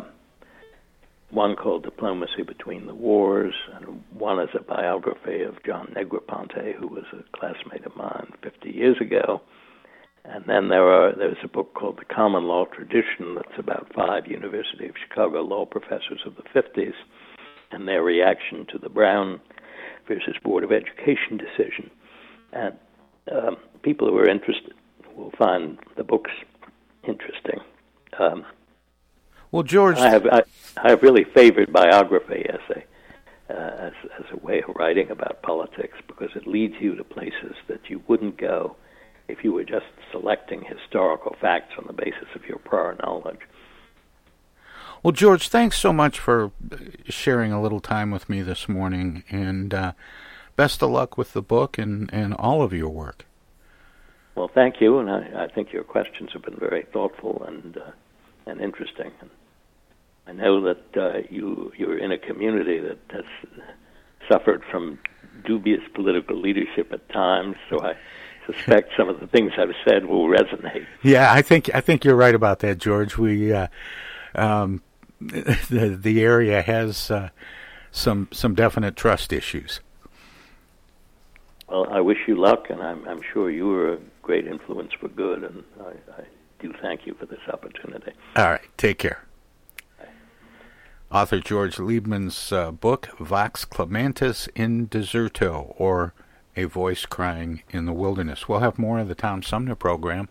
one 1.29 1.55
called 1.55 1.83
Diplomacy 1.83 2.43
Between 2.45 2.87
the 2.87 2.95
Wars, 2.95 3.53
and 3.75 4.01
one 4.13 4.39
is 4.39 4.49
a 4.57 4.63
biography 4.63 5.43
of 5.43 5.61
John 5.65 5.93
Negroponte, 5.95 6.73
who 6.75 6.87
was 6.87 7.03
a 7.11 7.37
classmate 7.37 7.85
of 7.85 7.95
mine 7.97 8.31
50 8.41 8.69
years 8.69 8.97
ago. 9.01 9.41
And 10.23 10.45
then 10.45 10.69
there 10.69 10.87
are 10.87 11.13
there's 11.15 11.37
a 11.43 11.47
book 11.47 11.73
called 11.73 11.99
The 11.99 12.13
Common 12.13 12.43
Law 12.45 12.65
Tradition 12.65 13.35
that's 13.35 13.57
about 13.57 13.91
five 13.93 14.27
University 14.27 14.87
of 14.87 14.95
Chicago 15.07 15.41
law 15.41 15.65
professors 15.65 16.21
of 16.25 16.35
the 16.35 16.43
50s 16.59 16.93
and 17.71 17.87
their 17.87 18.03
reaction 18.03 18.65
to 18.71 18.77
the 18.77 18.89
Brown 18.89 19.41
versus 20.07 20.35
Board 20.43 20.63
of 20.63 20.71
Education 20.71 21.37
decision. 21.37 21.89
And 22.53 22.75
um, 23.31 23.57
people 23.83 24.07
who 24.09 24.17
are 24.17 24.29
interested 24.29 24.73
will 25.15 25.31
find 25.37 25.77
the 25.95 26.03
books 26.03 26.31
interesting. 27.07 27.59
Um, 28.19 28.45
well, 29.51 29.63
George, 29.63 29.97
I 29.97 30.09
have 30.09 30.25
I, 30.27 30.43
I 30.77 30.89
have 30.89 31.03
really 31.03 31.23
favored 31.23 31.71
biography 31.71 32.45
as 32.49 32.59
a 32.69 32.83
uh, 33.49 33.87
as 33.87 33.93
as 34.19 34.25
a 34.31 34.37
way 34.37 34.61
of 34.61 34.75
writing 34.75 35.09
about 35.09 35.41
politics 35.41 35.97
because 36.07 36.29
it 36.35 36.45
leads 36.45 36.75
you 36.79 36.95
to 36.95 37.03
places 37.03 37.55
that 37.67 37.89
you 37.89 38.01
wouldn't 38.07 38.37
go 38.37 38.75
if 39.27 39.43
you 39.43 39.53
were 39.53 39.63
just 39.63 39.85
selecting 40.11 40.63
historical 40.63 41.35
facts 41.39 41.73
on 41.77 41.85
the 41.87 41.93
basis 41.93 42.27
of 42.35 42.45
your 42.45 42.59
prior 42.59 42.97
knowledge. 43.03 43.39
Well, 45.03 45.11
George, 45.11 45.49
thanks 45.49 45.77
so 45.77 45.93
much 45.93 46.19
for 46.19 46.51
sharing 47.07 47.51
a 47.51 47.61
little 47.61 47.79
time 47.79 48.11
with 48.11 48.29
me 48.29 48.41
this 48.41 48.67
morning, 48.67 49.23
and 49.29 49.73
uh, 49.73 49.91
best 50.55 50.81
of 50.81 50.89
luck 50.89 51.17
with 51.17 51.33
the 51.33 51.41
book 51.41 51.77
and, 51.77 52.09
and 52.11 52.33
all 52.33 52.61
of 52.61 52.73
your 52.73 52.89
work. 52.89 53.26
Well, 54.37 54.51
thank 54.53 54.79
you, 54.79 54.99
and 54.99 55.09
I, 55.09 55.45
I 55.45 55.47
think 55.47 55.73
your 55.73 55.83
questions 55.83 56.29
have 56.33 56.43
been 56.43 56.57
very 56.59 56.83
thoughtful 56.93 57.43
and 57.47 57.75
uh, 57.75 57.89
and 58.45 58.61
interesting. 58.61 59.11
And 59.19 59.31
I 60.27 60.31
know 60.33 60.61
that 60.61 60.95
uh, 60.95 61.21
you 61.31 61.71
you're 61.75 61.97
in 61.97 62.11
a 62.11 62.19
community 62.19 62.79
that 62.79 62.99
has 63.09 63.25
suffered 64.31 64.63
from 64.69 64.99
dubious 65.43 65.81
political 65.95 66.39
leadership 66.39 66.93
at 66.93 67.09
times, 67.09 67.55
so 67.67 67.81
I 67.81 67.95
suspect 68.45 68.91
some 68.95 69.09
of 69.09 69.19
the 69.19 69.25
things 69.25 69.53
I've 69.57 69.73
said 69.83 70.05
will 70.05 70.27
resonate. 70.27 70.85
Yeah, 71.01 71.33
I 71.33 71.41
think 71.41 71.73
I 71.73 71.81
think 71.81 72.05
you're 72.05 72.15
right 72.15 72.35
about 72.35 72.59
that, 72.59 72.77
George. 72.77 73.17
We 73.17 73.51
uh, 73.51 73.69
um, 74.35 74.83
the 75.19 75.97
the 75.99 76.21
area 76.21 76.61
has 76.61 77.09
uh, 77.09 77.29
some 77.89 78.27
some 78.31 78.53
definite 78.53 78.95
trust 78.95 79.33
issues. 79.33 79.79
Well, 81.67 81.87
I 81.91 82.01
wish 82.01 82.19
you 82.27 82.35
luck, 82.35 82.69
and 82.69 82.83
I'm 82.83 83.03
I'm 83.07 83.21
sure 83.33 83.49
you 83.49 83.73
are 83.73 83.97
great 84.27 84.45
influence 84.45 84.91
for 84.99 85.07
good, 85.07 85.41
and 85.41 85.63
I, 85.79 85.93
I 86.19 86.23
do 86.59 86.73
thank 86.81 87.07
you 87.07 87.15
for 87.17 87.25
this 87.25 87.39
opportunity. 87.51 88.11
All 88.35 88.49
right, 88.51 88.61
take 88.75 88.99
care. 88.99 89.23
Author 91.09 91.39
George 91.39 91.77
Liebmann's 91.77 92.51
uh, 92.51 92.71
book, 92.71 93.07
Vox 93.17 93.63
Clamantis 93.63 94.49
in 94.53 94.89
Deserto, 94.89 95.73
or 95.77 96.13
A 96.57 96.65
Voice 96.65 97.05
Crying 97.05 97.63
in 97.69 97.85
the 97.85 97.93
Wilderness. 97.93 98.49
We'll 98.49 98.59
have 98.59 98.77
more 98.77 98.99
of 98.99 99.07
the 99.07 99.15
Tom 99.15 99.41
Sumner 99.41 99.75
program. 99.75 100.27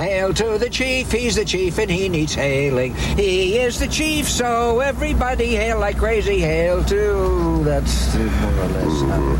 Hail 0.00 0.32
to 0.32 0.56
the 0.56 0.70
chief, 0.70 1.12
he's 1.12 1.36
the 1.36 1.44
chief 1.44 1.78
and 1.78 1.90
he 1.90 2.08
needs 2.08 2.32
hailing. 2.32 2.94
He 2.94 3.58
is 3.58 3.78
the 3.78 3.86
chief, 3.86 4.26
so 4.26 4.80
everybody 4.80 5.54
hail 5.54 5.78
like 5.78 5.98
crazy. 5.98 6.38
Hail 6.38 6.82
to. 6.84 7.62
That's 7.64 8.16
more 8.16 8.24
or 8.24 8.68
less. 8.68 9.02
How... 9.02 9.36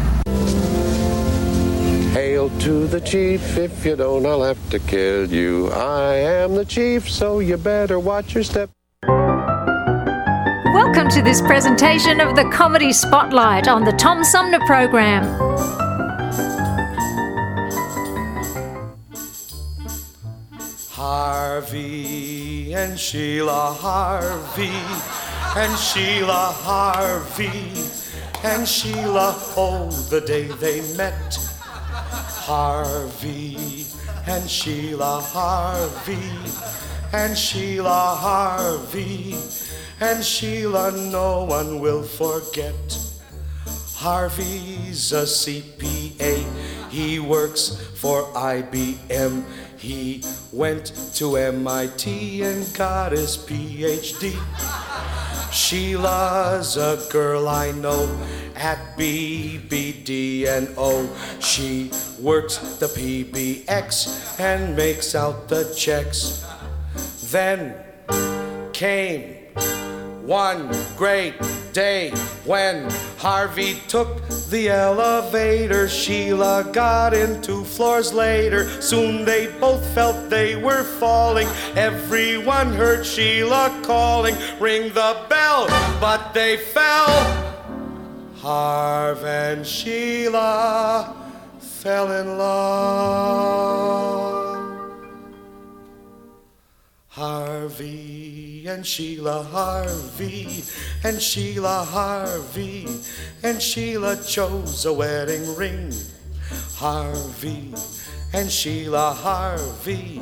Hail 2.12 2.50
to 2.58 2.86
the 2.88 3.00
chief, 3.00 3.56
if 3.56 3.86
you 3.86 3.96
don't, 3.96 4.26
I'll 4.26 4.42
have 4.42 4.68
to 4.68 4.78
kill 4.80 5.32
you. 5.32 5.70
I 5.70 6.16
am 6.16 6.54
the 6.54 6.66
chief, 6.66 7.08
so 7.08 7.38
you 7.38 7.56
better 7.56 7.98
watch 7.98 8.34
your 8.34 8.44
step. 8.44 8.68
Welcome 10.74 11.08
to 11.08 11.22
this 11.22 11.40
presentation 11.40 12.20
of 12.20 12.36
the 12.36 12.44
Comedy 12.52 12.92
Spotlight 12.92 13.66
on 13.66 13.84
the 13.84 13.92
Tom 13.92 14.22
Sumner 14.22 14.61
Program. 14.66 15.80
Harvey 21.61 22.72
and 22.72 22.98
Sheila 22.98 23.76
Harvey 23.78 24.72
and 25.61 25.78
Sheila 25.78 26.54
Harvey 26.56 27.74
and 28.42 28.66
Sheila, 28.66 29.34
oh, 29.58 29.90
the 30.08 30.22
day 30.22 30.44
they 30.44 30.80
met. 30.96 31.36
Harvey 32.48 33.84
and 34.26 34.48
Sheila 34.48 35.20
Harvey 35.20 36.32
and 37.12 37.36
Sheila 37.36 38.16
Harvey 38.18 39.36
and 40.00 40.24
Sheila, 40.24 40.92
no 40.92 41.44
one 41.44 41.78
will 41.78 42.02
forget. 42.02 42.98
Harvey's 43.96 45.12
a 45.12 45.24
CPA, 45.24 46.42
he 46.88 47.20
works 47.20 47.76
for 47.96 48.22
IBM. 48.32 49.44
He 49.81 50.22
went 50.53 50.93
to 51.14 51.37
MIT 51.37 52.43
and 52.43 52.74
got 52.74 53.12
his 53.12 53.39
PhD. 53.39 54.39
Sheila's 55.51 56.76
a 56.76 57.03
girl 57.11 57.49
I 57.49 57.72
know 57.72 58.05
at 58.55 58.78
BBD 58.99 60.47
and. 60.47 60.68
She 61.43 61.91
works 62.20 62.59
the 62.78 62.89
PBX 62.89 64.39
and 64.39 64.76
makes 64.76 65.14
out 65.14 65.49
the 65.49 65.72
checks. 65.74 66.45
Then 67.31 67.74
came 68.74 69.37
one 70.26 70.70
great 70.99 71.35
day 71.72 72.11
when 72.45 72.91
Harvey 73.16 73.81
took 73.89 74.20
the 74.51 74.68
elevator. 74.68 75.88
Sheila 75.88 76.68
got 76.72 77.14
in 77.14 77.40
two 77.40 77.64
floors 77.64 78.12
later. 78.12 78.68
Soon 78.82 79.24
they 79.24 79.46
both 79.46 79.86
felt 79.94 80.28
they 80.28 80.57
were 80.57 80.82
falling. 80.82 81.48
Everyone 81.76 82.72
heard 82.72 83.07
Sheila 83.07 83.80
calling, 83.84 84.36
Ring 84.59 84.92
the 84.92 85.24
bell, 85.28 85.68
but 86.01 86.34
they 86.34 86.57
fell. 86.57 87.46
Harv 88.36 89.24
and 89.24 89.66
Sheila 89.66 91.14
fell 91.59 92.11
in 92.12 92.38
love. 92.38 93.70
Harvey 97.09 98.30
and 98.70 98.86
Sheila 98.86 99.42
Harvey 99.42 100.62
and 101.02 101.20
Sheila 101.20 101.84
Harvey 101.84 102.86
and 103.42 103.60
Sheila 103.60 104.16
chose 104.22 104.86
a 104.86 104.92
wedding 104.92 105.56
ring. 105.56 105.92
Harvey 106.76 107.74
and 108.32 108.50
Sheila 108.50 109.12
Harvey 109.12 110.20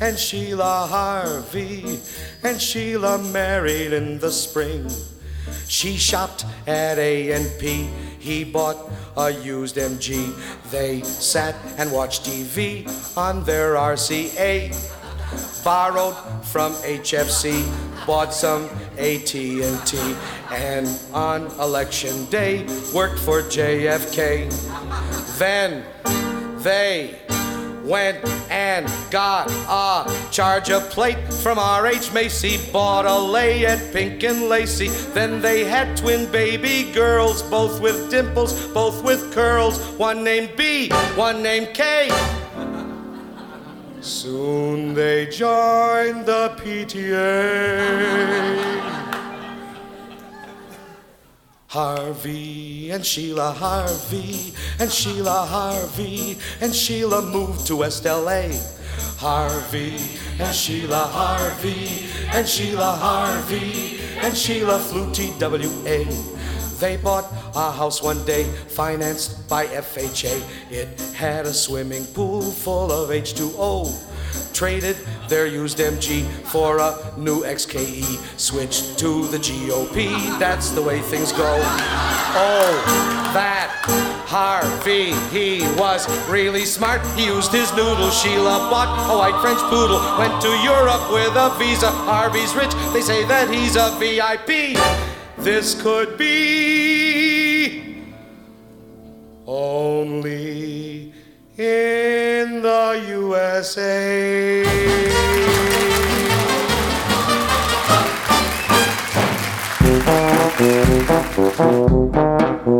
and 0.00 0.18
Sheila 0.18 0.88
Harvey 0.90 2.00
and 2.42 2.60
Sheila 2.60 3.18
married 3.18 3.92
in 3.92 4.18
the 4.18 4.32
spring. 4.32 4.90
She 5.68 5.96
shopped 5.96 6.44
at 6.66 6.98
A&P. 6.98 7.88
he 8.18 8.42
bought 8.42 8.90
a 9.16 9.30
used 9.30 9.76
MG. 9.76 10.34
They 10.72 11.02
sat 11.02 11.54
and 11.78 11.92
watched 11.92 12.24
TV 12.24 12.88
on 13.16 13.44
their 13.44 13.74
RCA. 13.74 15.03
Borrowed 15.64 16.16
from 16.44 16.74
HFC, 16.74 17.64
bought 18.06 18.34
some 18.34 18.68
AT&T, 18.98 20.16
and 20.50 20.88
on 21.12 21.46
election 21.60 22.26
day 22.26 22.66
worked 22.92 23.18
for 23.18 23.42
JFK. 23.42 24.50
Then 25.38 25.84
they 26.62 27.18
went 27.84 28.24
and 28.50 28.90
got 29.10 29.50
a 29.50 30.10
charge 30.30 30.54
charger 30.64 30.80
plate 30.90 31.32
from 31.32 31.58
R.H. 31.58 32.12
Macy, 32.12 32.58
bought 32.72 33.04
a 33.06 33.18
lay 33.18 33.66
at 33.66 33.92
Pink 33.92 34.22
and 34.22 34.48
Lacy. 34.48 34.88
Then 35.12 35.40
they 35.40 35.64
had 35.64 35.96
twin 35.96 36.30
baby 36.30 36.90
girls, 36.92 37.42
both 37.42 37.80
with 37.80 38.10
dimples, 38.10 38.66
both 38.68 39.02
with 39.04 39.32
curls. 39.32 39.78
One 39.98 40.24
named 40.24 40.56
B, 40.56 40.88
one 41.16 41.42
named 41.42 41.74
K. 41.74 42.08
Soon 44.04 44.92
they 44.92 45.24
joined 45.24 46.26
the 46.26 46.52
PTA. 46.58 48.04
Harvey 51.68 52.90
and 52.90 53.04
Sheila 53.04 53.52
Harvey 53.52 54.52
and 54.78 54.92
Sheila 54.92 55.46
Harvey 55.46 56.36
and 56.60 56.74
Sheila 56.74 57.22
moved 57.22 57.66
to 57.68 57.76
West 57.76 58.04
LA. 58.04 58.50
Harvey 59.16 59.96
and 60.38 60.54
Sheila 60.54 61.08
Harvey 61.10 62.10
and 62.30 62.46
Sheila 62.46 62.96
Harvey 63.00 64.00
and 64.20 64.36
Sheila 64.36 64.80
flew 64.80 65.10
TWA. 65.14 66.33
They 66.80 66.96
bought 66.96 67.24
a 67.54 67.70
house 67.70 68.02
one 68.02 68.24
day, 68.24 68.44
financed 68.68 69.48
by 69.48 69.66
FHA. 69.66 70.42
It 70.70 71.00
had 71.14 71.46
a 71.46 71.54
swimming 71.54 72.04
pool 72.06 72.42
full 72.42 72.90
of 72.90 73.10
H2O. 73.10 73.92
Traded 74.52 74.96
their 75.28 75.46
used 75.46 75.78
MG 75.78 76.24
for 76.46 76.78
a 76.78 77.12
new 77.16 77.42
XKE. 77.42 78.18
Switched 78.38 78.98
to 78.98 79.26
the 79.28 79.38
GOP. 79.38 80.38
That's 80.38 80.70
the 80.70 80.82
way 80.82 81.00
things 81.00 81.32
go. 81.32 81.60
Oh, 82.36 83.30
that 83.34 83.70
Harvey, 84.26 85.12
he 85.30 85.62
was 85.78 86.08
really 86.28 86.64
smart. 86.64 87.00
He 87.16 87.26
used 87.26 87.52
his 87.52 87.70
noodle. 87.74 88.10
Sheila 88.10 88.68
bought 88.70 88.90
a 89.10 89.16
white 89.16 89.40
French 89.40 89.60
poodle. 89.70 90.00
Went 90.18 90.42
to 90.42 90.50
Europe 90.62 91.12
with 91.12 91.34
a 91.36 91.54
visa. 91.58 91.90
Harvey's 91.90 92.54
rich. 92.54 92.72
They 92.92 93.00
say 93.00 93.24
that 93.26 93.48
he's 93.48 93.76
a 93.76 93.94
VIP. 93.98 94.74
This 95.38 95.80
could 95.80 96.16
be 96.16 98.02
only 99.46 101.12
in 101.56 102.62
the 102.62 103.04
USA. 103.08 104.64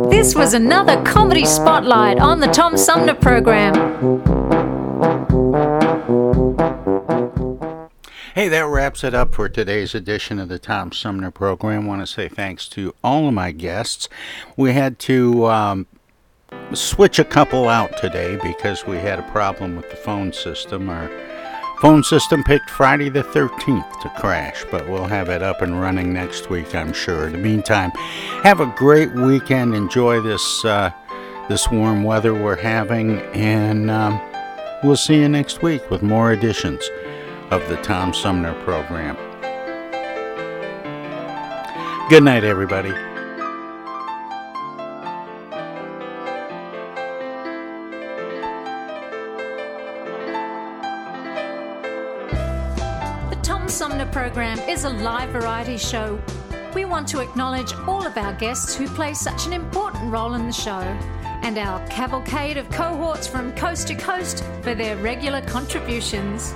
This 0.09 0.33
was 0.33 0.53
another 0.53 1.01
comedy 1.03 1.45
spotlight 1.45 2.19
on 2.19 2.39
the 2.39 2.47
Tom 2.47 2.77
Sumner 2.77 3.13
program. 3.13 4.44
Hey, 8.35 8.49
that 8.49 8.67
wraps 8.67 9.05
it 9.05 9.13
up 9.13 9.33
for 9.33 9.47
today's 9.47 9.95
edition 9.95 10.39
of 10.39 10.49
the 10.49 10.59
Tom 10.59 10.91
Sumner 10.91 11.31
program. 11.31 11.85
I 11.85 11.87
want 11.87 12.01
to 12.01 12.05
say 12.05 12.27
thanks 12.27 12.67
to 12.67 12.93
all 13.01 13.29
of 13.29 13.33
my 13.33 13.53
guests. 13.53 14.09
We 14.57 14.73
had 14.73 14.99
to 14.99 15.45
um, 15.45 15.87
switch 16.73 17.17
a 17.17 17.23
couple 17.23 17.69
out 17.69 17.95
today 17.95 18.37
because 18.43 18.85
we 18.85 18.97
had 18.97 19.19
a 19.19 19.31
problem 19.31 19.77
with 19.77 19.89
the 19.89 19.95
phone 19.95 20.33
system. 20.33 20.89
Our 20.89 21.09
phone 21.79 22.03
system 22.03 22.43
picked 22.43 22.69
Friday 22.69 23.07
the 23.07 23.23
13th 23.23 24.01
to 24.01 24.09
crash, 24.19 24.65
but 24.69 24.89
we'll 24.89 25.05
have 25.05 25.29
it 25.29 25.41
up 25.41 25.61
and 25.61 25.79
running 25.79 26.11
next 26.11 26.49
week, 26.49 26.75
I'm 26.75 26.91
sure. 26.91 27.27
In 27.27 27.31
the 27.31 27.37
meantime, 27.37 27.91
have 28.43 28.59
a 28.59 28.65
great 28.75 29.13
weekend. 29.13 29.73
Enjoy 29.73 30.19
this 30.19 30.65
uh, 30.65 30.91
this 31.47 31.71
warm 31.71 32.03
weather 32.03 32.33
we're 32.33 32.57
having, 32.57 33.19
and 33.33 33.89
um, 33.89 34.19
we'll 34.83 34.97
see 34.97 35.21
you 35.21 35.29
next 35.29 35.61
week 35.61 35.89
with 35.89 36.03
more 36.03 36.33
editions 36.33 36.89
of 37.51 37.67
the 37.69 37.77
Tom 37.77 38.11
Sumner 38.11 38.53
program. 38.63 39.15
Good 42.09 42.23
night, 42.23 42.43
everybody. 42.43 42.89
The 53.29 53.39
Tom 53.43 53.69
Sumner 53.69 54.07
program 54.07 54.57
is 54.59 54.85
a 54.85 54.89
live 54.89 55.29
variety 55.29 55.77
show. 55.77 56.19
We 56.73 56.85
want 56.85 57.07
to 57.09 57.19
acknowledge 57.19 57.73
all 57.87 58.05
of 58.05 58.17
our 58.17 58.33
guests 58.33 58.75
who 58.75 58.87
play 58.87 59.13
such 59.13 59.45
an 59.45 59.53
important 59.53 60.11
role 60.11 60.33
in 60.33 60.47
the 60.47 60.53
show 60.53 60.81
and 61.43 61.59
our 61.59 61.85
cavalcade 61.89 62.57
of 62.57 62.67
cohorts 62.71 63.27
from 63.27 63.53
coast 63.55 63.87
to 63.89 63.95
coast 63.95 64.43
for 64.63 64.73
their 64.73 64.97
regular 64.97 65.41
contributions. 65.41 66.55